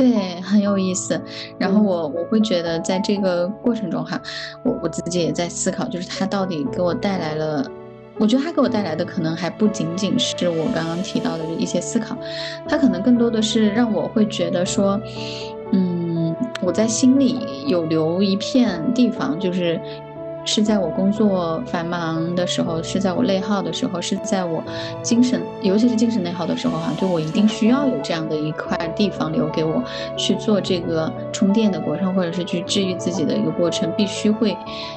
[0.00, 1.20] 对，很有意思。
[1.58, 4.18] 然后我我会觉得，在这个过程中哈，
[4.64, 7.70] 我我自己也在思考，就是他到底给我带来了，
[8.18, 12.16] 我觉得他给我带来的可能还不仅仅是我刚刚提到的一些思考，
[12.66, 14.98] 他可能更多的是让我会觉得说，
[15.72, 19.78] 嗯，我在心里有留一片地方，就是。
[20.44, 24.62] 是在我工作繁忙的时候，是在我内耗的时候，是在我
[25.02, 29.82] 精神，尤其是精神内耗的时候哈，就我一定需要有这样的一块地方留给我
[30.16, 34.56] 去做这个充电的过程，或者是去治愈自己的一个过程，必须会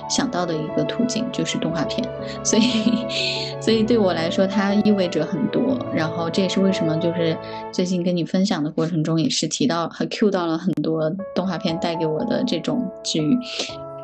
[0.10, 2.08] 想到的一个途径就是动画片。
[2.43, 3.06] 所以，
[3.62, 5.77] 所以对我来说，它意味着很多。
[5.93, 7.38] 然后这也是为什么，就是
[7.71, 13.38] 最近跟你分享的过程中，也是提到和 Q 到了很多动画片带给我的这种治愈。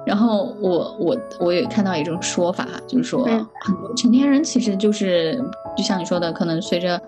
[0.10, 5.40] 然后我我我也看到一种说法，就是说很多成年人其实就是
[5.78, 7.00] 就像你说的，可能随着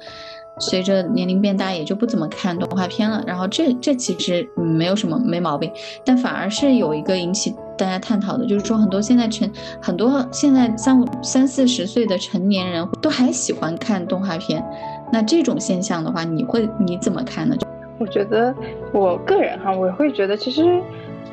[0.60, 3.24] 随着年龄变大，也就不怎么看动画片了。
[3.26, 5.72] 然后这这其实没有什么没毛病，
[6.06, 9.50] 但反而是有一个引起大家探讨的，就是说很多现在成
[9.82, 14.64] 很多现在三五三四十岁的成年人都还喜欢看动画片。
[15.12, 17.56] 那这种现象的话，你会你怎么看呢？
[17.98, 18.54] 我觉得
[18.94, 20.80] 我个人哈，我会觉得其实。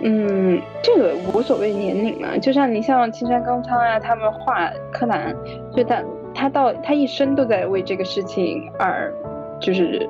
[0.03, 5.35] 嗯，这个无所谓年龄嘛，就像你像青山刚昌啊，他们画柯南，
[5.75, 6.03] 就他
[6.35, 9.13] 他到他一生都在为这个事情而
[9.61, 10.09] 就是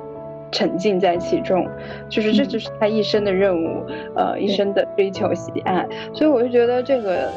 [0.51, 1.67] 沉浸在其中，
[2.09, 7.29] 就是这就是他一生的任务，呃，一生的追求喜爱，所以我就觉得这个。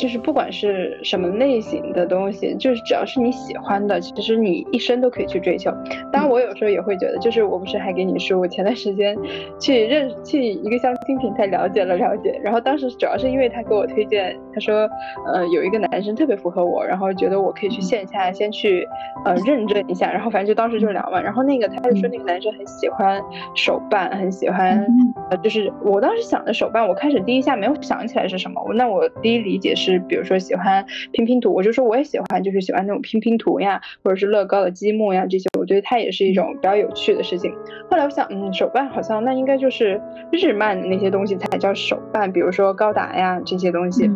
[0.00, 5.70] 就是不管是什么类型的东西，就是只要是你喜欢的，其实你一生都可以去追求。
[6.10, 9.14] 当然，我有时候也会觉得，就是我不是还给你说，我前段时间
[9.60, 14.88] 去认去一个相亲平台了解了了解，然后当时主要是因为他给我推荐，他说，
[15.26, 18.88] 呃，有一个男生特别符合我，然后觉得我可以去线下先去
[19.26, 23.20] 呃认证一下，然后反正就当时就聊嘛，然后那个他就说那个男生很喜欢
[23.54, 24.82] 手办，很喜欢，
[25.30, 29.89] 呃，就是我当时想的手办，我开始第一下没有想起来是什么，那我第一理解是。
[29.90, 37.52] 是，比如说喜欢拼拼图，我就说我也喜欢，就是喜欢那种拼拼图呀，或者是乐高的积木呀这些，我觉得它也是一种比较有趣的事情。
[37.90, 40.00] 后来我想，嗯，手办好像那应该就是
[40.30, 44.10] 日漫的那些东西才叫手办，比如说高达呀这些东西。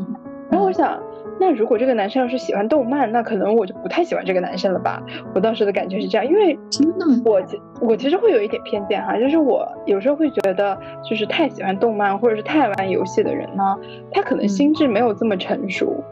[0.51, 1.03] 然后我想，
[1.41, 5.03] 那如果这个男生要是喜欢动漫，那可能我就不太喜欢这个男生了吧？
[5.35, 7.43] 我当时的感觉是这样，因为真的，我
[7.81, 13.77] 我其实会有一点偏见哈，就是我有时候会觉得，就是太喜欢动漫或者是太玩游戏的人呢，
[14.13, 16.03] 他可能心智没有这么成熟。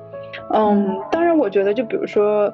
[0.53, 2.53] 嗯，当然，我觉得就比如说，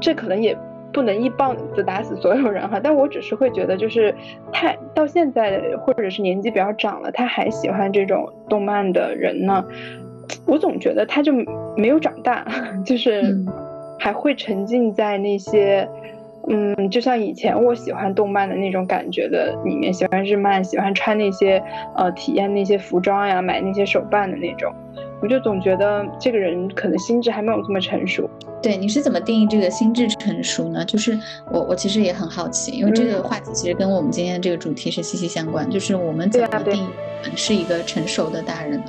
[0.00, 0.56] 这可能也
[0.92, 4.14] 不能一棒子打死所有人哈，但我只是会觉得，就是
[4.52, 9.64] 太到现在或者是年纪比较长了，他还喜欢这种动漫的人呢。
[10.44, 11.32] 我总觉得他就
[11.76, 12.46] 没有长大，
[12.84, 13.36] 就是
[13.98, 15.88] 还会沉浸在那些，
[16.48, 21.62] 嗯，就像以前我喜欢动漫的那种感觉的里面，喜欢日漫，喜欢穿那些，
[21.96, 24.72] 呃，体验那些服装呀，买那些手办的那种。
[25.22, 28.28] 我就总觉得这个人可能心智还没有这么成熟。
[28.62, 30.84] 对，你是怎么定义这个心智成熟呢？
[30.84, 31.18] 就是
[31.50, 36.86] 我，我其实也很好奇，因为这个话题其实跟我们今天的这个主题是息息相关，就是我们怎么定义
[37.34, 38.84] 是一个成熟的大人呢？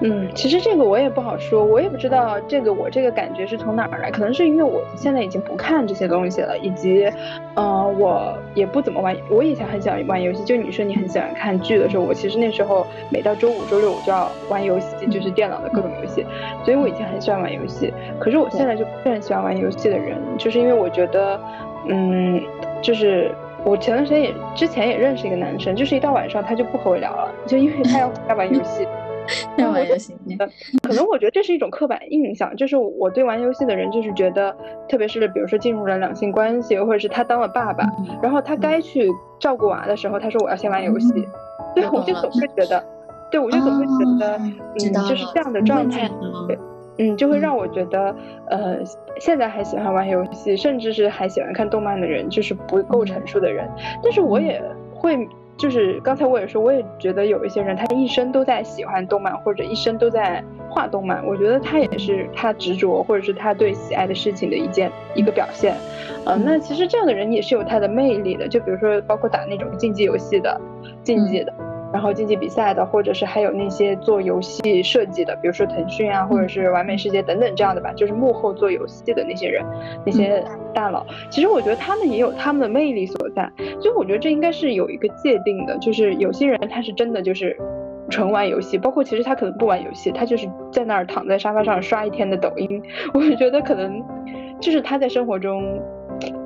[0.00, 7.10] 嗯，其实这个我也不好说，我也不知道这个我这个感觉是从哪儿来，可能是因为我现在已经不看这些东西了，以及，
[7.56, 9.16] 呃，我也不怎么玩。
[9.28, 16.24] 我以前很喜欢玩游戏，就你说你很喜欢看剧的时候，我其实那时候每到周五、周六我就要玩游戏，就是电脑的各种游戏，
[16.64, 17.92] 所以我以前很喜欢玩游戏。
[18.20, 21.40] 可是我现在就不是很喜欢玩游戏的人，就是因为我觉得，
[21.88, 22.40] 嗯，
[22.80, 23.32] 就是
[23.64, 28.86] 我前段时间也之前也认识一个男生，就是一到晚上他就不和我聊了，就因为他要 要玩游戏。
[29.70, 30.14] 玩游戏，
[30.82, 34.56] 可能我觉得这是一种刻板印象，就是我对玩游戏的人就是觉得，
[34.88, 37.84] 特别是比如说进入了两性关系，或者是他当了爸爸，
[38.22, 41.12] 然后他该去照顾娃的时候，他说我要先玩游戏，
[41.74, 42.84] 对我就总会觉得，
[43.30, 46.08] 对我就总会觉得，嗯，就是这样的状态，
[46.46, 46.58] 对，
[46.98, 48.14] 嗯，就会让我觉得，
[48.48, 48.78] 呃，
[49.20, 53.68] 现在还喜欢玩游戏，甚至是还喜欢看动漫的人，就是不够成熟的人，
[54.02, 54.62] 但是我也
[54.94, 55.28] 会。
[55.58, 61.26] 就是刚才我也说，我也觉得有一些人，他一生都在喜欢动漫，或者一生都在画动漫。
[61.26, 65.74] 我觉得他也是他执着，或者是他对喜爱的事情的一件一个表现。
[66.26, 68.46] 嗯，那其实这样的人也是有他的魅力的。
[68.46, 70.60] 就比如说，包括打那种竞技游戏的，
[71.02, 71.52] 竞技的。
[71.92, 79.64] 然后竞技比赛的，或者是还有那些做游戏设计的，比如说腾讯啊，或者是完美世界等等这样的吧，就是幕后做游戏的那些人，
[80.04, 81.06] 那些大佬。
[81.30, 87.56] 其实我觉得他们也有他们的魅力所在，所以我觉得这应该是有一个界定的，就是有些人他是真的就是
[88.10, 92.82] 纯玩游戏，包括其实他可能不玩游戏，他就是在那儿躺在沙发上刷一天的抖音。
[93.14, 94.02] 我觉得可能
[94.60, 95.80] 就是他在生活中。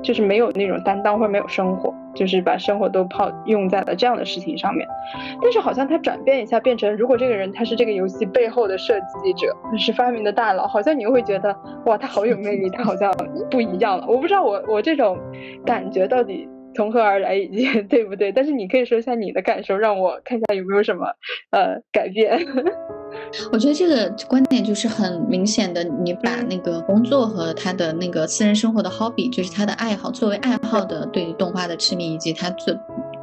[0.01, 4.87] 就是没有那种担当或者没有生活，就是把生活都泡用在了这样的事情上面。
[5.41, 11.55] 但是好像他转变一下，变成如果这个人他是这个游戏背后的设计者，是发明的大佬，好像你又会觉得
[11.85, 13.11] 哇，他好有魅力，他好像
[13.49, 14.05] 不一样了。
[14.07, 15.17] 我不知道我我这种
[15.65, 18.31] 感觉到底从何而来，以及对不对？
[18.31, 21.05] 但是你可以说一下你的感受，让我看一下有没有什么
[21.51, 22.39] 呃改变。
[23.51, 32.75] 我觉得这个观点就是很明显的，你把那个工作和他的那个私人生活的 hobby，就是他的爱好作为爱好的对于动画的痴迷，以及他做。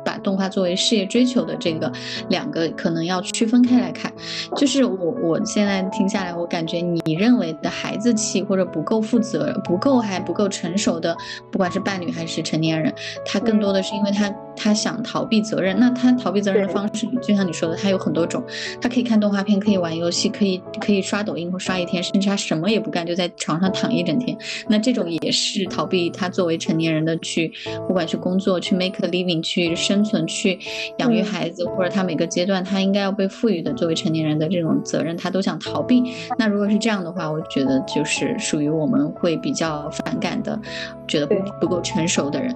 [0.03, 1.93] 把动画作为事业追求的这个
[2.31, 4.11] 两个可能要区分开来看，
[4.57, 11.15] 就是我我现在听下来，我感觉你认为的孩子气或者不够负责、不够还不够成熟的，
[11.53, 12.93] 不管是伴侣还是成年人，
[13.27, 15.79] 他更多的是因为他他想逃避责任。
[15.79, 18.45] 那他逃避责任的方式，就像你说的，他有很多种，
[18.81, 24.37] 他可以看动画片，可以玩游戏，可以可以刷抖音或刷一天，甚至他什么也不干，就在床上躺一整天。
[24.69, 27.51] 那这种也是逃避他作为成年人的去，
[27.89, 29.71] 不管去工作、去 make a living、去。
[29.75, 30.59] 生存去
[30.99, 36.03] 养育孩子，或者他每个阶段他应该要被赋予的作为成年人的这种责任，他都想逃避。
[36.39, 40.61] 那如果是这样的话，我觉得就是属于我们会比较反感的，
[41.07, 42.55] 觉得不不够成熟的人。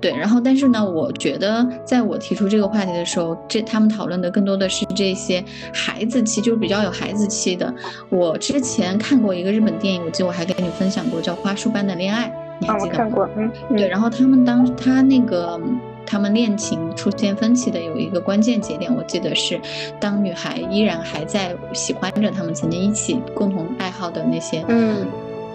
[0.00, 1.45] 对，然后但是呢，我觉得
[1.84, 7.72] 在我提出这个话题的时候，这他们讨论的更多的是这些孩子气，就是比较有孩子气的。
[8.08, 12.28] 我之前看过一个日本电影，我记得我还跟你分享过，叫《花束般的恋爱》，
[12.60, 12.98] 你还记得吗？
[12.98, 13.88] 看过，嗯，对。
[13.88, 15.60] 然后他们当他那个。
[16.08, 19.60] 他们恋情出现分歧的有一个关键节点，我记得是
[19.98, 25.04] 当女孩依然还在喜欢着他们曾经一起共同爱好的那些，嗯，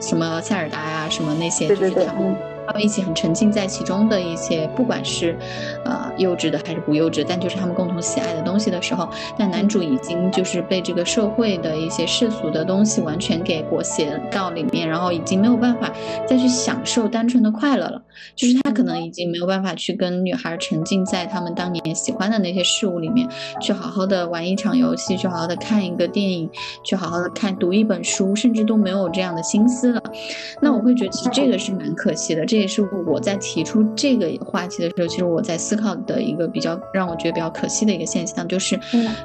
[0.02, 2.36] 什么塞尔达呀，什么那些，就是他们。
[2.80, 5.38] 一起很沉浸在其中的一些，不管是，
[5.86, 15.92] 呃，幼稚的还是不幼稚，但就是他们共同喜爱的东西的时候，但男主已经就是被这个社会的一些世俗的东西完全给裹挟到里面，然后已经没有办法
[16.28, 18.02] 再去享受单纯的快乐了。
[18.36, 23.28] 就是他可能已经没有办法去跟女孩沉浸在他们当年喜欢的那些事物里面，
[23.60, 26.50] 去好好的玩一场游戏，去好好的看一个电影，
[26.84, 30.04] 去好好的看读一本书，甚至都没有这样的心思了。
[30.62, 32.46] 那我会觉得其实这个是蛮可惜的。
[32.46, 38.78] 这也是我在提出这个话题的时候，其实我在思考的一个比较让我觉得比较可惜的一个现象，就是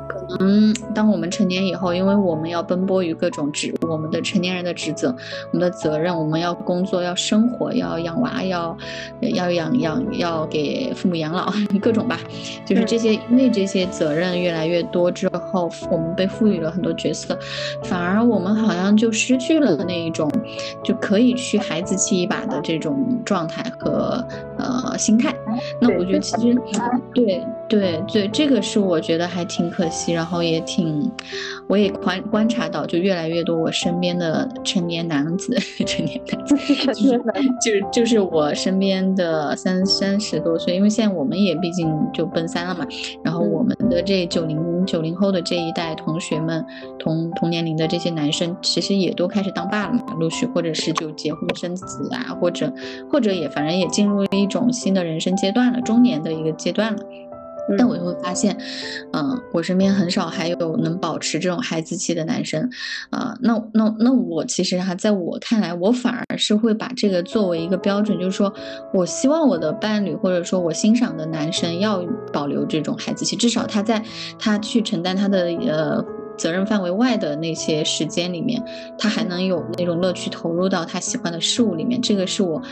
[0.08, 5.14] 可能当我们成年以后，因为我们要奔波于各种职，我们的成年人的职责，
[5.52, 8.76] 我们的责任，我们要工作，要生活，要养娃，要
[9.20, 12.18] 要养养，要给父母养老，各种吧，
[12.64, 17.38] 就是这些，因为这些责任越来越多之后，我们被赋予了很多角色，
[17.84, 20.30] 反而我们好像就失去了那一种
[20.82, 22.96] 就可以去孩子气一把的这种。
[23.26, 24.24] 状态和
[24.56, 25.34] 呃心态，
[25.80, 26.56] 那我觉得其实
[27.12, 31.10] 对对对，这个是我觉得还挺可惜，然后也挺，
[31.68, 36.56] 我也观观察到，就越来越多我身边的成年男子， 成年男子，
[36.94, 37.18] 就是
[37.60, 42.86] 就就是我身边的三三十多岁，因为现在我们也毕竟就奔三了嘛，
[43.24, 46.64] 然后我们的这九零九零后的这一代同学们，
[46.98, 52.72] 同同年龄的这些男生，其实也都开始当爸了嘛，陆续或者是就结婚生子啊，或者。
[53.10, 56.98] 或者也反正也进入了一种新的人生阶段了，中年的一个阶段了。
[57.76, 58.56] 但我就会发现，
[59.12, 62.68] 嗯，我身边很少还有能保持这种孩子气的男生，
[63.10, 68.52] 啊，那那那我其实哈，在我看来，我反而是会把这个作为一个标准，就是说
[68.92, 74.02] 我希望我的伴侣或者说我欣赏的男生要保留这种孩子气，至少他在
[74.38, 76.04] 他去承担他的呃。
[76.36, 78.62] 责任范围外的那些时间里面，
[78.98, 82.62] 他还能有那种乐趣投入到他喜欢的事物里面，这个是我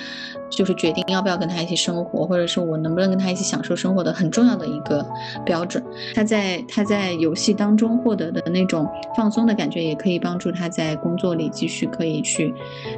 [0.51, 5.05] 就是决定要不要跟他一起生活，或者是我能不能跟他一起享受生活的很重要的一个
[5.45, 5.83] 标准。
[6.15, 12.55] 他在他在游戏当中获得的那种放松的感觉，也可以帮助他在工作里继续可以去，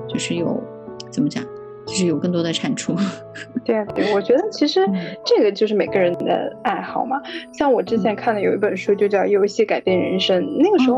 [0.09, 0.63] 就是有
[1.11, 1.45] 怎么讲？
[1.87, 2.95] 就是有更多的产出，
[3.65, 4.85] 对啊，对，我觉得其实
[5.25, 7.21] 这个就是每个人的爱好嘛。
[7.53, 10.43] 像我之前看的有一本书，就叫《游戏改变人生》。
[10.59, 10.97] 那个时候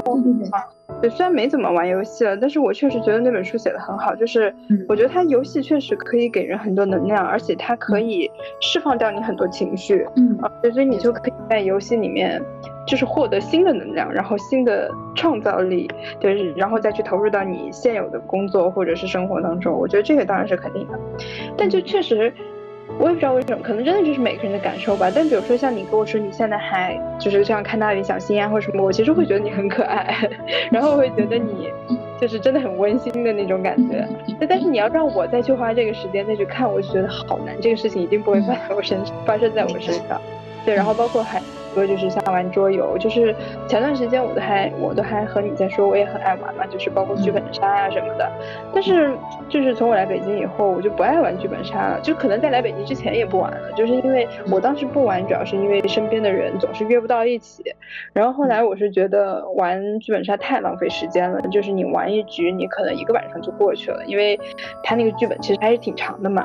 [0.51, 0.65] 啊，
[1.01, 4.15] 对，虽然没怎么玩游戏了，但是我确实觉得那本书写的很好。
[4.15, 4.55] 就是
[4.89, 8.31] 我觉得它游戏确实可以给人很多能量，而且它可以
[8.61, 10.07] 释放掉你很多情绪。
[10.17, 12.43] 嗯啊，所以你就可以在游戏里面。
[12.87, 15.87] 就是获得新的能量，然后新的创造力，
[16.19, 19.79] 就是，然后再去投入到你现有的工作或者是生活当中。
[19.79, 20.99] 我觉得这个当然是肯定的，
[21.55, 22.33] 但就确实，
[22.99, 25.11] 我也不知道为什么，可能真的就是每个人的感受吧。
[25.15, 30.15] 但比如说像你跟我说你现在还就是这样看大鱼小新啊或者什么，我其实会觉得你很可爱，
[30.71, 31.71] 然后会觉得你
[32.21, 34.07] 就是真的很温馨的那种感觉。
[34.49, 37.55] 但是你要让我再去花这个时间再去看，我就觉得好难。
[37.61, 40.21] 这个事情一定不会发在我身发生在我身上。
[40.65, 41.41] 对，然后包括还。
[41.79, 43.33] 多就是像玩桌游，就是
[43.69, 48.29] 前段时间我都还我都还和你在说，我也很爱玩嘛，就是包括剧本杀啊什么的。
[48.75, 49.13] 但是
[49.49, 52.01] 就是从我来北京以后，我就不爱玩剧本杀了。
[52.01, 57.63] 就可能在来北京之前也不玩了，就是因为我当时不玩，主要是因为身边的人总是约不到一起。
[58.13, 64.39] 然后后来我是觉得玩剧本杀太浪费时间了，就是你玩一局，你可能一个晚上就过去了，因为
[64.83, 66.45] 他那个剧本其实还是挺长的嘛。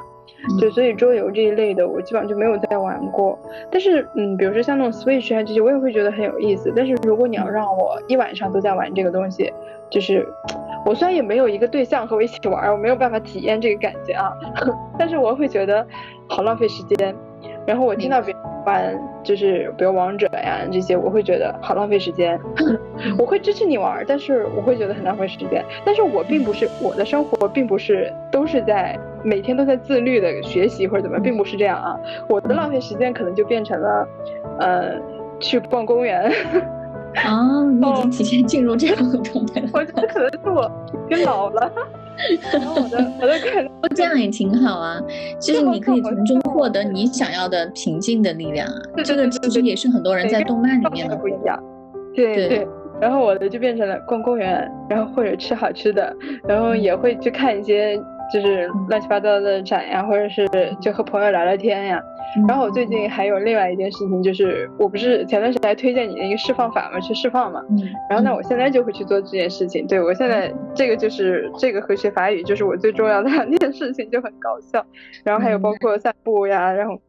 [0.59, 3.37] 对，所以桌游这一类的，我基本上就没有再玩过。
[3.71, 6.71] 但是，嗯，比如说像那种 Switch 啊这些，我也会觉得很有意思。
[6.75, 9.51] 但是如果你要让我一晚上都在玩这个东西，
[9.89, 10.27] 就是
[10.85, 14.33] 我虽然也没有一个对象和我一起玩，我没有办法体验这个感觉啊，
[14.99, 15.85] 但是我会觉得
[16.27, 17.15] 好浪费时间。
[17.65, 22.39] 然后我听到别人玩，就是比如王者呀这些，我会觉得好浪费时间。
[23.17, 25.63] 我会支持你玩，但是我会觉得很浪费时间。
[25.85, 28.97] 但是我并不是我的生活，并不是都是在。
[29.25, 31.97] 每天都在自律的学习或者怎么，并不是这样啊。
[32.27, 34.07] 我的浪费时间可能就变成了，
[34.59, 34.95] 呃，
[35.39, 36.29] 去逛公园。
[37.15, 39.69] 啊，你已经提前进入这样的状态了。
[39.73, 40.69] 我觉得可能是我
[41.07, 41.71] 变老了。
[42.51, 45.01] 然后我的 我的可能这样也挺好啊，
[45.39, 48.81] 就是你可以从中获得你想要的平静的力量啊。
[49.03, 51.61] 这个其实也是很多人在动漫里面的不一样。
[52.15, 52.67] 对对。
[53.01, 56.15] 然后我的就变成了逛公园，然后或者吃好吃的，
[56.47, 57.99] 然后也会去看一些。
[58.33, 60.47] 就是乱七八糟的展呀，或者是
[60.81, 62.01] 就和朋友聊聊天呀。
[62.47, 67.61] 然后我最近还有另外一件事情，就是我不是前段时间还推荐你那个释放法嘛，去释放嘛。
[68.09, 69.85] 然后那，我现在就会去做这件事情。
[69.85, 74.83] 对我现在这个就是这个和学法语就是我最重要的两件事情，就很搞笑。
[75.23, 76.99] 然后还有包括散步呀，然后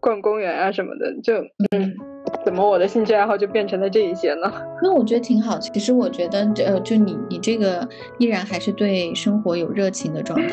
[0.00, 1.34] 逛公园啊什么的，就
[1.76, 2.13] 嗯。
[2.44, 4.52] 怎么我的兴趣爱好就变成了这一些呢？
[4.82, 5.58] 那我觉得挺好。
[5.58, 7.86] 其实我觉得，呃，就你你这个
[8.18, 10.48] 依然还是对生活有热情的状态。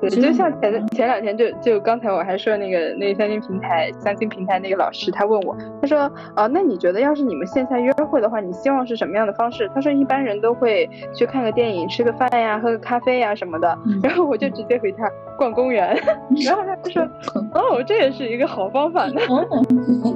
[0.00, 9.70] 对，就像前前两天就就刚才我还说那个那相亲平台相亲平台那个老师，他问我，他说啊，那你觉得要是你们线下约会的话，你希望是什么样的方式？
[9.74, 13.78] 他说一般人都会去看个电影、吃个饭呀、喝个咖啡呀什么的。
[14.02, 15.08] 然后我就直接回他
[15.38, 15.96] 逛公园。
[16.44, 17.02] 然后他就说，
[17.54, 19.20] 哦，这也是一个好方法呢，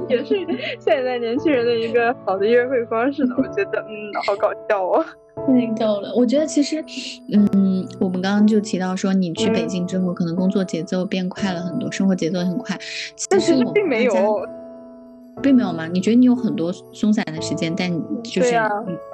[0.09, 0.35] 也是
[0.79, 1.10] 现在。
[1.17, 5.03] 年轻人的一个好的约会方式呢，我觉得，嗯，好搞笑哦，
[5.47, 6.13] 太逗了。
[6.15, 6.83] 我觉得其实，
[7.31, 12.77] 嗯，我们刚刚就提到说，你去北京之后，可能工作节奏变快了很多，生活节奏也很快。
[13.29, 14.13] 但是并没有。
[15.41, 15.87] 并没有吗？
[15.87, 17.91] 你觉得你有很多松散的时间，但
[18.23, 18.55] 就是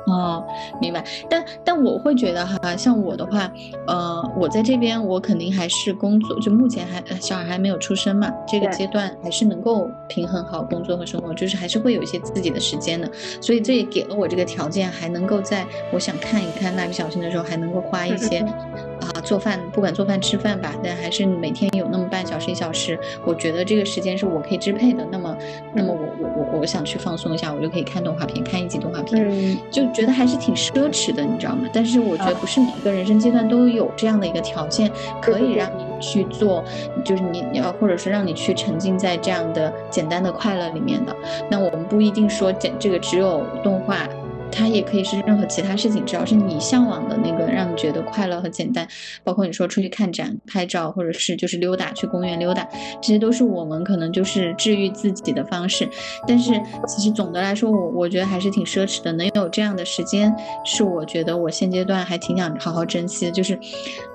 [0.05, 0.43] 哦，
[0.81, 1.03] 明白。
[1.29, 3.51] 但但我会觉得哈，像我的话，
[3.87, 13.09] 呃，我在这边我肯定还是工作，就目前还小孩还没有出生嘛，这个阶段还是能够平衡好工作和生活，就是还是会有一些自己的时间的。
[13.41, 25.05] 所以这也给了我这个条件，还能够在我想看一看蜡笔小新的时候，还能够花一些啊做饭，不管做饭吃饭吧，但还是每天有那么半小时一小时，我觉得这个时间是我可以支配的。
[25.11, 25.37] 那么
[25.73, 26.16] 那么我。
[26.51, 31.67] 我想去放松一下，我就可以看动画片，看一集动画片，就觉得还是挺奢侈的，你知道吗？
[31.73, 34.91] 但是我觉得不是每个人生阶段都有这样的一个条件，
[35.21, 36.63] 可以让你去做，
[37.03, 41.15] 就是你你要或者是让你去沉浸在这样的简单的快乐里面的。
[41.49, 44.07] 那我们不一定说这这个只有动画。
[44.51, 48.87] 它也可以是任何其他事情，只要是你向往的那个让你觉得快乐和简单，
[49.23, 52.67] 包括你说出去看展、拍照，或者是就是溜达去公园溜达，
[53.01, 55.87] 这些都是我们可能就是治愈自己的方式。
[56.27, 56.53] 但是
[56.87, 60.33] 其实总的来说，我我觉得还是挺奢侈的，能有这样的时间，
[60.65, 63.31] 是我觉得我现阶段还挺想好好珍惜的。
[63.31, 63.59] 就是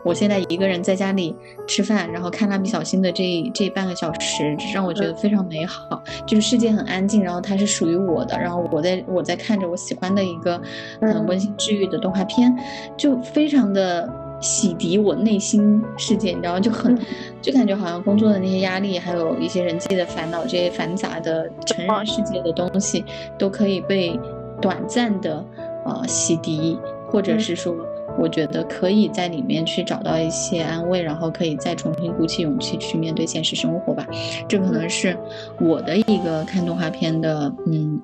[0.05, 1.34] 我现在一个人在家里
[1.66, 6.03] 吃饭，然后看蜡笔小新的这这半个小时，让我觉得非常美好。
[6.26, 10.61] 就是世界很安静，然后它是属于我的，然后我在我在看着我喜欢的一个
[11.00, 12.53] 很温馨治愈的动画片，
[12.96, 16.61] 就非常的洗涤我内心世界，你知道吗？
[16.61, 16.98] 就很
[17.40, 23.05] 就感觉好像工作的那些压力，还有一些人际的烦恼，这些繁杂的成人世界的东西，
[23.38, 24.18] 都可以被
[24.61, 25.44] 短暂的
[25.84, 26.76] 呃洗涤，
[27.09, 27.76] 或者是说。
[28.18, 34.06] 我觉得可以在里面去找到一些安慰，然后可以再重新鼓起勇气去面对现实生活吧。
[34.48, 35.16] 这可能是
[35.60, 38.00] 我的一个看动画片的，嗯，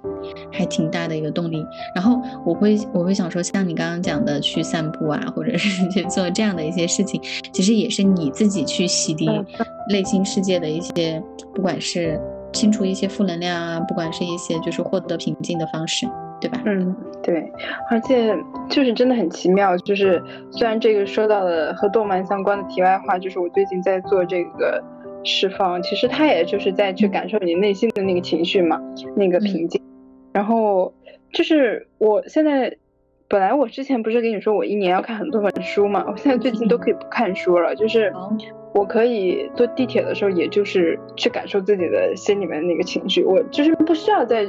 [0.53, 1.65] 还挺大的一个动力。
[1.95, 7.21] 然后我会我会想说，像你刚刚讲的去散步啊，或者是去做这样的一些事情，
[7.53, 9.45] 其实也是你自己去洗涤
[9.91, 11.23] 内心世界的一些，
[11.55, 12.21] 不管是
[12.53, 16.07] 清除一些负能量啊，不管是一些就是获得平静的方式。
[16.41, 16.61] 对吧？
[16.65, 17.51] 嗯，对，
[17.91, 18.37] 而且
[18.69, 19.77] 就是真的很奇妙。
[19.79, 24.83] 就是虽然这个说到了和动漫相关的题外话，就是我最近在做这个
[25.25, 28.81] 释放，其实它也就是在去感受你内心的那个情绪嘛，
[29.17, 29.83] 那个平静。
[30.33, 30.93] 然后
[31.33, 32.77] 就是我现在
[33.27, 38.13] 本来我之前不是跟你说我一年要看很多本书嘛，我现在最近都可以不看书了，就是
[38.79, 44.47] 我可以坐地铁的时候，也就是去感受自己的心里面那个情绪，我就是不需要再。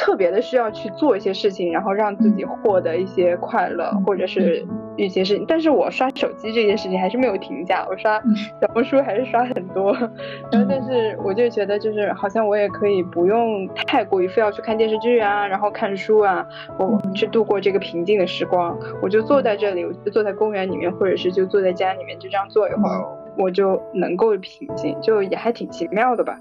[0.00, 4.64] 特别的需要去做一些事情，然后让自己获得一些快乐，或者是
[4.96, 5.44] 一些事情。
[5.48, 8.16] 但是我刷手机这件事情还是没有停下，我刷
[8.60, 9.92] 小红书还是刷很多。
[10.52, 16.46] 然后，但是我就觉得，就是好像我也可以不用太过于非要去看电视剧啊，然后看书啊，
[16.78, 18.78] 我去度过这个平静的时光。
[19.02, 23.04] 我就坐在这里，我就坐在公园里面，或者是就坐在家里面，就这样坐一会儿，
[23.38, 26.38] 我就能够平静，就也还挺奇妙的吧。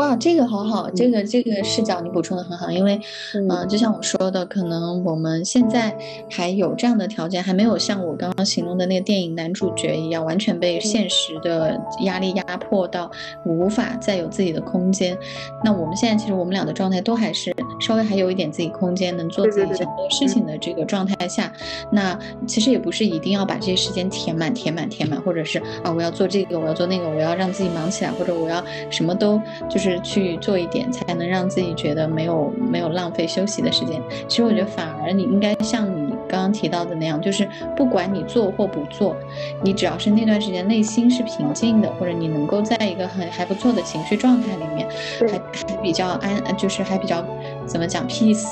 [0.00, 2.98] 哇，这个好好，这个这个视角你补充的很好，因为，
[3.34, 5.94] 嗯，就像我说的，可能我们现在
[6.30, 13.10] 还有这样的条件，还没有像我刚刚形容的那个电影男主角一样，完全被现实的压力压迫到
[13.44, 15.14] 无法再有自己的空间。
[15.62, 21.52] 那我们现在其实我们俩的状态都还是稍微还有一点自己空间，能做自己想做事情的这个状态下，
[21.92, 29.38] 那其实也不是一定要把这些时间填满、填满、填满，或者是啊，我要做这个，我要做那个，我要让自己忙起来，或者我要什么都
[29.68, 29.89] 就是。
[30.00, 34.00] 去做一点，才能让自己觉得没有没有浪费休息的时间。
[34.28, 39.16] 其实我觉得反而你应该像你刚刚提到的那样，就是不管你做或不做，
[39.62, 44.88] 你只要是那段时间内心是平静的，或者你能够在一个很还不错的情绪状态里面，
[45.28, 47.24] 还还比较安，就是还比较
[47.66, 48.44] 怎么讲 peace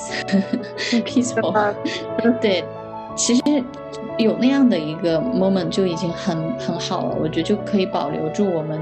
[1.04, 1.74] peaceful，
[2.40, 2.64] 对，
[3.16, 3.42] 其实。
[4.18, 8.76] 有那样的一个 moment 就已经很很好了，我觉得就可以保留住我们，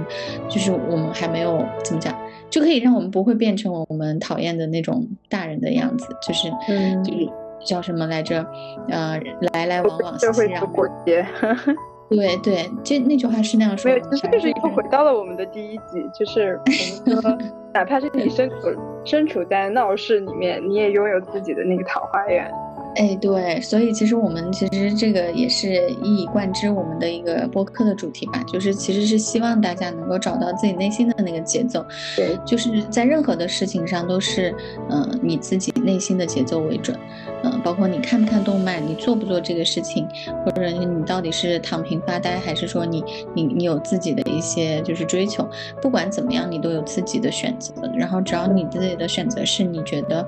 [0.49, 2.15] 就是我们还没有怎么讲，
[2.51, 7.29] 就可以让我们不会变成我们讨厌的那种大人的样子，就是嗯就是
[7.65, 8.45] 叫什么来着，
[8.89, 9.21] 呃，
[9.53, 11.27] 来来往往，社会不过节。
[12.09, 13.91] 对对，这那句话是那样说。
[13.91, 16.57] 没有，其实就是又回到了我们的第一集，就是
[17.05, 17.39] 我们说，
[17.75, 18.57] 哪怕是你身处
[19.05, 22.49] 身处在闹市里面，你也拥有自己的那个桃花源。
[22.97, 31.85] 哎，对，所以其实我们其实这个也是一以贯之我们的一个播客的主题吧，就是其实是希望大家能够找到自己内心的那个节奏，
[32.17, 34.55] 对，就是在任何的事情上都是，
[34.89, 36.99] 嗯，你自己内心的节奏为准，
[37.45, 40.09] 嗯，包括你看不看动漫，你做不做这个事情，
[40.43, 45.47] 或者你到底是躺平发呆，还是说你你你有自己的一些就是追求，
[45.83, 50.27] 不管怎么样，你都有自己的选择，然后只要你自己的选择是你觉得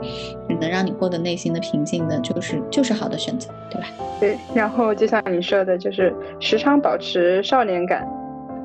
[0.60, 2.57] 能让你获得内心的平静的，就是。
[2.70, 3.88] 就是好的选择，对吧？
[4.20, 8.06] 对，然后就像你说的，就是时常保持少年感、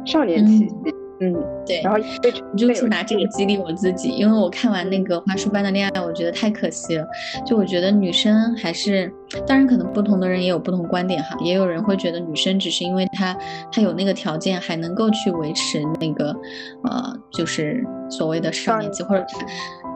[0.06, 0.76] 少年气息。
[1.20, 1.32] 嗯，
[1.66, 1.80] 对。
[1.84, 7.08] 然后我就是拿这个激励我自己，因为我看完那个《花束般的恋爱》，我觉得太可惜了。
[7.46, 9.10] 就我觉得女生还是，
[9.46, 13.38] 当然可能不同的人也有不同观点哈，也有人会觉得女生只是因为她
[13.72, 16.36] 她有那个条件，还能够去维持那个
[16.84, 19.24] 呃，就是所谓的少年期，或者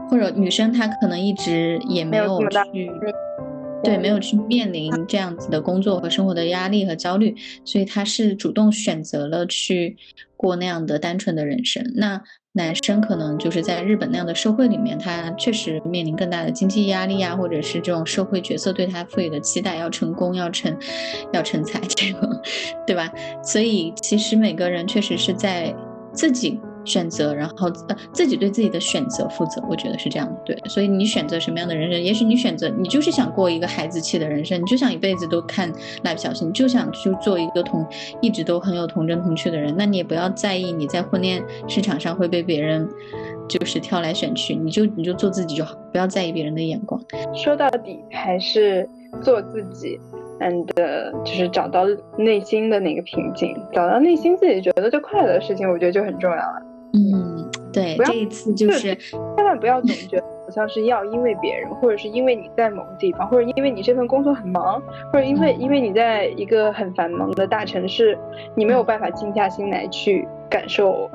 [0.10, 2.40] 或者女生她可能一直也没有
[2.72, 2.90] 去。
[3.84, 9.96] 对，没有去面临这样子的工作和生活的压力和焦虑，所以他是主动选择了去
[10.36, 11.94] 过那样的单纯的人生。
[11.96, 12.22] 那
[12.54, 20.76] 男生可能就是在日本那样的社会里面，他确实面临更大的经济压力啊，或者是这种社会角色对他赋予的期待，要成功，要成，
[21.32, 22.42] 要成才， 这个，
[22.86, 23.12] 对吧？
[23.44, 25.74] 所以其实每个人确实是在
[26.14, 26.60] 自己。
[26.88, 30.42] 选择，然后呃自己对自己的选择负责，我觉得是这样的。
[30.46, 35.72] 对，所以你选择什么样的人生，也许你选择你就是想过一个孩子气的人生，你就想一辈子都看
[36.04, 37.86] 蜡笔小新，你就想去做一个同
[38.22, 42.88] 一直都很有童真童趣的人，那你也不要在意你在婚恋市场上会被别人
[43.50, 47.00] 就是挑来选去，你就你就做自己就好，不要在意别人的眼光。
[47.36, 48.90] 说到底还是
[49.22, 50.00] 做自己。
[50.40, 50.68] and
[51.26, 51.84] 就是找到
[52.16, 56.62] 内心的那个平静，找到内心自己觉得最快乐的事情，我觉得就很重要了。
[56.94, 64.82] 嗯，对，这一次就是千万不要总觉得好像是要因为别人，或者是因为你在某个地方，或者因为你这份工作很忙，
[65.12, 68.18] 或者因为因为你在一个很繁忙的大城市，
[68.56, 71.10] 你没有办法静下心来去感受。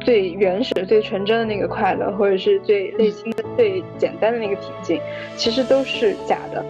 [0.00, 5.00] 最原始、最纯真的那个快乐，或者是最内心的、最简单的那个平静，
[5.34, 6.62] 其实都是假的。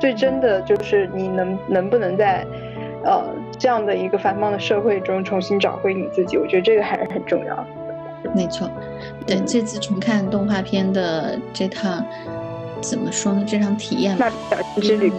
[0.00, 2.46] 最真的就是你能能不能在，
[3.02, 3.24] 呃，
[3.58, 6.38] 这样的一个繁忙的社会中重新找回你自己？
[6.38, 7.66] 我觉得这个还是很重要。
[8.34, 8.70] 没错，
[9.26, 12.04] 对这次重看动画片的这趟，
[12.80, 13.44] 怎么说呢？
[13.46, 15.12] 这场体验，那小新之旅。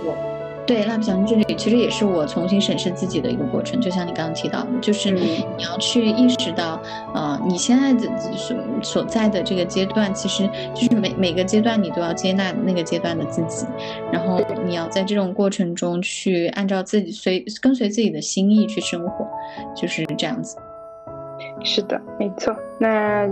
[0.68, 6.80] 对，蜡笔小新之旅其实也是我重新审视自己的一个过程，就像你刚刚提到的，就是你要去意识到，
[7.14, 13.66] 呃，你现在的所所在的这个阶段，其实就是每每个阶段你都要接纳那个阶段的自己，
[14.14, 19.28] 然后你要在这种过程中去按照自己随跟随自己的心意去生活，
[19.76, 20.56] 就是这样子。
[21.64, 22.56] 是的，没错。
[22.80, 23.30] 那。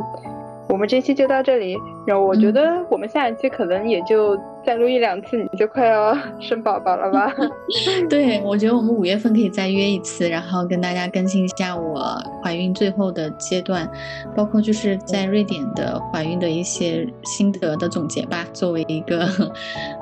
[0.72, 1.76] 我们这期就到这里，
[2.08, 4.36] 然后我觉得我们下一期可能也就
[4.66, 7.34] 再录一两次，你就快要生宝宝了吧？
[8.10, 12.02] 对，我觉得我们五月份可以再约一次，然后跟大家更新一下我
[12.44, 13.88] 怀孕最后的阶段，
[14.36, 19.28] 包括就是在瑞典的怀孕的一些心得的总结吧，作为一个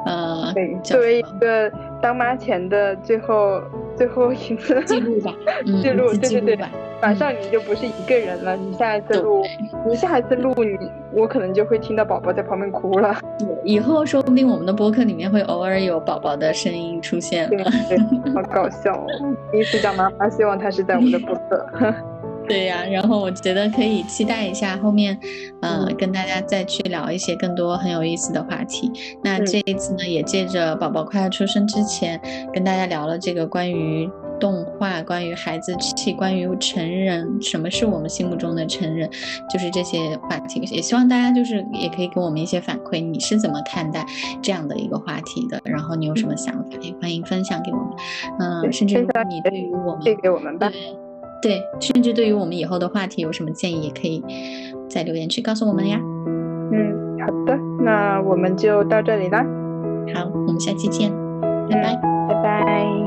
[0.05, 1.69] 呃，作为一个
[2.01, 3.61] 当妈前的最后
[3.95, 5.33] 最后一次记录吧，
[5.81, 6.65] 记录，对对对。
[6.99, 9.43] 马上你就不是一个人了，你下一次录，
[9.87, 13.15] 你下一次录你，我可能就会听到宝宝在旁边哭了。
[13.63, 17.71] 以后说不定我们的播客里面会偶尔有宝宝的声音出现了，
[18.35, 19.07] 好搞笑哦！
[19.51, 21.65] 第一次叫妈妈，希望他是在我们的播客。
[22.47, 25.17] 对呀，然后我觉得可以期待一下后面，
[25.61, 28.91] 呃，跟大家再去聊一些更多很有意思的话题。
[29.23, 32.19] 那这一次呢，也借着宝宝快要出生之前，
[32.53, 34.09] 跟大家聊了这个关于。
[34.39, 39.09] 动画关于孩子气，关于成人，什么是我们心目中的成人，
[39.49, 40.59] 就是这些话题。
[40.71, 44.05] 也希望大家就是也可以给我们一些反馈，你是怎么看待
[44.41, 45.61] 这样的一个话题的？
[45.63, 47.87] 然后你有什么想法，也欢迎分享给我们。
[48.39, 50.71] 嗯，甚至你对于我们，给我们吧。
[51.41, 54.23] 对，甚至对于我们以后的话题有什么建议，也可以
[54.89, 55.99] 在留言区告诉我们呀。
[56.71, 59.45] 嗯，好的，那我们就到这里啦。
[60.15, 61.11] 好，我们下期见，
[61.69, 61.95] 拜拜，
[62.27, 63.06] 拜拜。